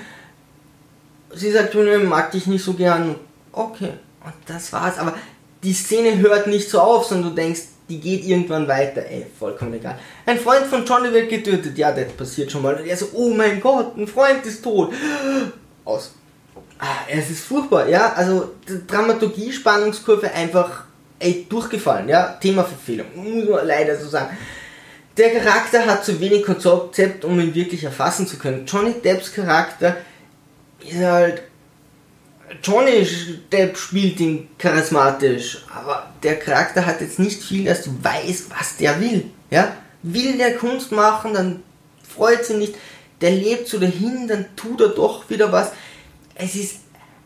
Sie 1.34 1.52
sagt, 1.52 1.74
Johnny 1.76 2.04
mag 2.04 2.32
dich 2.32 2.48
nicht 2.48 2.66
so 2.66 2.74
gern. 2.74 3.16
Okay, 3.52 3.94
und 4.26 4.34
das 4.48 4.74
war's. 4.74 4.98
Aber 4.98 5.14
die 5.64 5.74
Szene 5.74 6.18
hört 6.20 6.48
nicht 6.48 6.70
so 6.70 6.80
auf, 6.80 7.06
sondern 7.06 7.32
du 7.32 7.36
denkst, 7.36 7.62
die 7.90 8.00
geht 8.00 8.24
irgendwann 8.24 8.68
weiter. 8.68 9.06
Ey, 9.06 9.26
vollkommen 9.38 9.74
egal. 9.74 9.98
Ein 10.26 10.40
Freund 10.40 10.68
von 10.68 10.86
Johnny 10.86 11.12
wird 11.12 11.30
getötet. 11.30 11.78
Ja, 11.78 11.92
das 11.92 12.12
passiert 12.14 12.52
schon 12.52 12.62
mal. 12.62 12.76
Und 12.76 12.86
er 12.86 12.96
so, 12.96 13.08
oh 13.14 13.30
mein 13.30 13.60
Gott, 13.60 13.98
ein 13.98 14.08
Freund 14.08 14.46
ist 14.46 14.64
tot. 14.64 14.94
Aus. 15.84 16.14
Ah, 16.78 17.08
es 17.10 17.30
ist 17.30 17.46
furchtbar, 17.46 17.90
ja. 17.90 18.14
Also, 18.14 18.52
Dramaturgie, 18.88 19.52
Spannungskurve 19.52 20.32
einfach, 20.32 20.86
ey, 21.18 21.46
durchgefallen, 21.50 22.08
ja. 22.08 22.38
Themaverfehlung. 22.40 23.08
Muss 23.16 23.50
man 23.50 23.68
leider 23.68 23.98
so 24.00 24.08
sagen. 24.08 24.38
Der 25.18 25.32
Charakter 25.32 25.86
hat 25.86 26.06
zu 26.06 26.20
wenig 26.22 26.46
Konzept, 26.46 27.26
um 27.26 27.40
ihn 27.40 27.54
wirklich 27.54 27.84
erfassen 27.84 28.26
zu 28.26 28.38
können. 28.38 28.66
Johnny 28.66 28.94
Depps 28.94 29.34
Charakter 29.34 29.98
ist 30.80 31.00
halt 31.00 31.42
Johnny 32.64 33.06
Depp 33.52 33.78
spielt 33.78 34.20
ihn 34.20 34.48
charismatisch, 34.58 35.66
aber 35.74 36.12
der 36.24 36.38
Charakter 36.40 36.86
hat 36.86 37.02
jetzt 37.02 37.20
nicht 37.20 37.44
viel, 37.44 37.66
dass 37.66 37.84
du 37.84 37.92
weißt, 38.02 38.50
was 38.50 38.78
der 38.78 39.00
will. 39.00 39.26
Ja? 39.52 39.76
Will 40.02 40.38
der 40.38 40.56
Kunst 40.56 40.92
machen, 40.92 41.34
dann 41.34 41.64
freut 42.08 42.46
sie 42.46 42.56
nicht. 42.56 42.76
Der 43.22 43.32
lebt 43.32 43.68
so 43.68 43.80
dahin, 43.80 44.28
dann 44.28 44.46
tut 44.56 44.82
er 44.82 44.90
doch 44.90 45.30
wieder 45.30 45.52
was. 45.52 45.72
Es 46.36 46.56
ist 46.56 46.78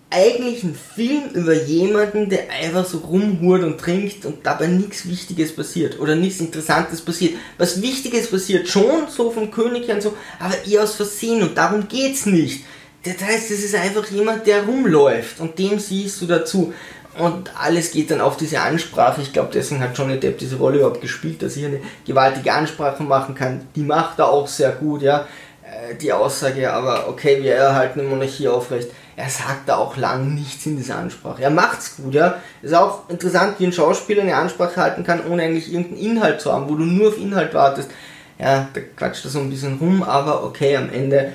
eigentlich 0.09 0.63
ein 0.63 0.75
Film 0.75 1.29
über 1.33 1.53
jemanden, 1.53 2.29
der 2.29 2.51
einfach 2.51 2.85
so 2.85 2.99
rumhurt 2.99 3.63
und 3.63 3.79
trinkt 3.79 4.25
und 4.25 4.45
dabei 4.45 4.67
nichts 4.67 5.07
Wichtiges 5.07 5.55
passiert 5.55 5.99
oder 5.99 6.15
nichts 6.15 6.39
Interessantes 6.39 7.01
passiert. 7.01 7.35
Was 7.57 7.81
Wichtiges 7.81 8.29
passiert 8.29 8.67
schon, 8.67 9.07
so 9.09 9.31
vom 9.31 9.49
König 9.49 9.89
und 9.89 10.03
so, 10.03 10.15
aber 10.39 10.55
eher 10.67 10.83
aus 10.83 10.95
Versehen 10.95 11.41
und 11.41 11.57
darum 11.57 11.87
geht's 11.87 12.27
nicht. 12.27 12.63
Das 13.03 13.21
heißt, 13.21 13.51
es 13.51 13.63
ist 13.63 13.75
einfach 13.75 14.05
jemand, 14.07 14.47
der 14.47 14.63
rumläuft 14.63 15.39
und 15.39 15.59
dem 15.59 15.77
siehst 15.77 16.21
du 16.21 16.25
dazu. 16.25 16.73
Und 17.17 17.51
alles 17.55 17.91
geht 17.91 18.09
dann 18.09 18.21
auf 18.21 18.37
diese 18.37 18.59
Ansprache. 18.61 19.21
Ich 19.21 19.33
glaube, 19.33 19.51
deswegen 19.53 19.81
hat 19.81 19.95
Johnny 19.97 20.19
Depp 20.19 20.39
diese 20.39 20.55
Rolle 20.55 20.77
überhaupt 20.77 21.01
gespielt, 21.01 21.41
dass 21.43 21.57
er 21.57 21.67
eine 21.67 21.81
gewaltige 22.07 22.51
Ansprache 22.51 23.03
machen 23.03 23.35
kann. 23.35 23.67
Die 23.75 23.83
macht 23.83 24.19
er 24.19 24.29
auch 24.29 24.47
sehr 24.47 24.71
gut, 24.71 25.03
ja. 25.03 25.27
Äh, 25.63 25.95
die 25.95 26.11
Aussage, 26.11 26.71
aber 26.71 27.07
okay, 27.09 27.43
wir 27.43 27.53
erhalten 27.53 27.99
eine 27.99 28.09
Monarchie 28.09 28.47
aufrecht. 28.47 28.89
Er 29.15 29.29
sagt 29.29 29.69
da 29.69 29.77
auch 29.77 29.95
lang 29.95 30.33
nichts 30.33 30.65
in 30.65 30.75
dieser 30.75 30.97
Ansprache. 30.97 31.43
Er 31.43 31.51
macht's 31.51 31.97
gut, 31.97 32.15
ja. 32.15 32.41
Ist 32.63 32.73
auch 32.73 33.07
interessant, 33.09 33.59
wie 33.59 33.67
ein 33.67 33.73
Schauspieler 33.73 34.23
eine 34.23 34.35
Ansprache 34.35 34.81
halten 34.81 35.03
kann, 35.03 35.21
ohne 35.29 35.43
eigentlich 35.43 35.71
irgendeinen 35.71 35.99
Inhalt 35.99 36.41
zu 36.41 36.51
haben, 36.51 36.67
wo 36.67 36.75
du 36.75 36.83
nur 36.83 37.09
auf 37.09 37.17
Inhalt 37.19 37.53
wartest. 37.53 37.91
Ja, 38.39 38.67
da 38.73 38.81
quatscht 38.95 39.23
er 39.25 39.29
so 39.29 39.39
ein 39.39 39.51
bisschen 39.51 39.77
rum, 39.77 40.01
aber 40.01 40.43
okay, 40.43 40.75
am 40.75 40.89
Ende 40.91 41.33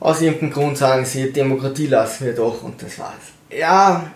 aus 0.00 0.20
irgendeinem 0.20 0.52
Grund 0.52 0.78
sagen 0.78 1.04
sie, 1.04 1.32
Demokratie 1.32 1.86
lassen 1.86 2.26
wir 2.26 2.34
doch 2.34 2.62
und 2.62 2.82
das 2.82 2.98
war's. 2.98 3.14
Ja, 3.50 4.10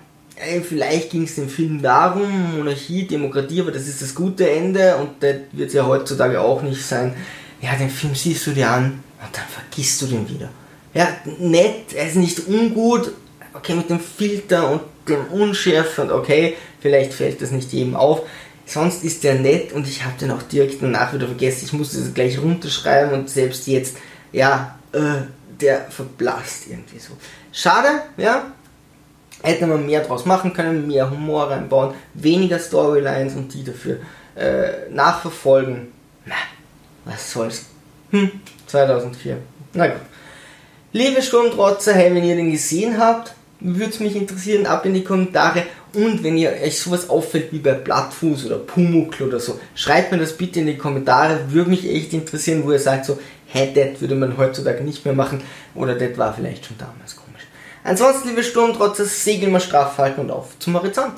vielleicht 0.62 1.10
ging 1.10 1.24
es 1.24 1.34
dem 1.36 1.48
Film 1.48 1.80
darum, 1.82 2.56
Monarchie, 2.56 3.06
Demokratie, 3.06 3.60
aber 3.60 3.72
das 3.72 3.86
ist 3.86 4.02
das 4.02 4.14
gute 4.14 4.50
Ende 4.50 4.96
und 4.96 5.22
das 5.22 5.36
wird 5.52 5.72
ja 5.72 5.86
heutzutage 5.86 6.40
auch 6.40 6.62
nicht 6.62 6.84
sein. 6.84 7.14
Ja, 7.60 7.74
den 7.76 7.90
Film 7.90 8.14
siehst 8.14 8.46
du 8.46 8.52
dir 8.52 8.70
an 8.70 9.02
und 9.22 9.36
dann 9.36 9.44
vergisst 9.48 10.00
du 10.02 10.06
den 10.06 10.28
wieder. 10.28 10.48
Ja, 10.94 11.08
nett, 11.38 11.92
er 11.94 12.08
ist 12.08 12.16
nicht 12.16 12.46
ungut, 12.48 13.12
okay, 13.54 13.74
mit 13.74 13.90
dem 13.90 14.00
Filter 14.00 14.70
und 14.70 14.82
dem 15.08 15.26
Unschärfe 15.26 16.02
und 16.02 16.10
okay, 16.10 16.56
vielleicht 16.80 17.12
fällt 17.12 17.42
das 17.42 17.50
nicht 17.50 17.72
jedem 17.72 17.96
auf. 17.96 18.22
Sonst 18.66 19.04
ist 19.04 19.24
der 19.24 19.34
nett 19.34 19.72
und 19.72 19.86
ich 19.86 20.04
habe 20.04 20.14
den 20.20 20.30
auch 20.30 20.42
direkt 20.42 20.82
danach 20.82 21.12
wieder 21.12 21.26
vergessen. 21.26 21.64
Ich 21.66 21.72
musste 21.72 21.98
das 21.98 22.14
gleich 22.14 22.40
runterschreiben 22.40 23.12
und 23.12 23.28
selbst 23.28 23.66
jetzt, 23.66 23.96
ja, 24.32 24.78
äh, 24.92 25.22
der 25.60 25.90
verblasst 25.90 26.68
irgendwie 26.68 26.98
so. 26.98 27.12
Schade, 27.52 28.02
ja. 28.16 28.52
Hätte 29.42 29.66
man 29.66 29.86
mehr 29.86 30.02
draus 30.02 30.26
machen 30.26 30.52
können, 30.52 30.86
mehr 30.86 31.10
Humor 31.10 31.50
reinbauen, 31.50 31.94
weniger 32.14 32.58
Storylines 32.58 33.34
und 33.34 33.52
die 33.54 33.64
dafür 33.64 33.98
äh, 34.36 34.90
nachverfolgen. 34.90 35.92
Na, 36.26 36.34
was 37.06 37.32
soll's. 37.32 37.66
Hm, 38.10 38.30
2004. 38.66 39.38
Na 39.72 39.86
gut. 39.86 40.00
Liebe 40.92 41.22
Sturmtrotzer, 41.22 41.94
hey, 41.94 42.14
wenn 42.14 42.24
ihr 42.24 42.36
den 42.36 42.50
gesehen 42.50 42.98
habt, 42.98 43.32
würde 43.60 43.90
es 43.90 44.00
mich 44.00 44.16
interessieren, 44.16 44.66
ab 44.66 44.84
in 44.86 44.94
die 44.94 45.04
Kommentare. 45.04 45.64
Und 45.92 46.22
wenn 46.22 46.36
ihr 46.36 46.52
euch 46.52 46.80
sowas 46.80 47.08
auffällt 47.08 47.52
wie 47.52 47.58
bei 47.58 47.72
Blattfuß 47.72 48.46
oder 48.46 48.58
Pumuckl 48.58 49.24
oder 49.24 49.40
so, 49.40 49.58
schreibt 49.74 50.12
mir 50.12 50.18
das 50.18 50.36
bitte 50.36 50.60
in 50.60 50.66
die 50.66 50.76
Kommentare. 50.76 51.52
Würde 51.52 51.70
mich 51.70 51.88
echt 51.88 52.12
interessieren, 52.12 52.64
wo 52.64 52.72
ihr 52.72 52.78
sagt 52.78 53.06
so, 53.06 53.18
hey, 53.52 53.72
das 53.74 54.00
würde 54.00 54.14
man 54.14 54.36
heutzutage 54.36 54.82
nicht 54.82 55.04
mehr 55.04 55.14
machen 55.14 55.42
oder 55.74 55.94
das 55.94 56.16
war 56.16 56.32
vielleicht 56.32 56.66
schon 56.66 56.78
damals 56.78 57.16
komisch. 57.16 57.46
Ansonsten, 57.84 58.28
liebe 58.28 58.42
Sturmtrotzer, 58.42 59.04
segeln 59.04 59.52
wir 59.52 59.60
straff 59.60 59.98
halten 59.98 60.20
und 60.22 60.30
auf 60.30 60.58
zum 60.58 60.74
Horizont. 60.74 61.14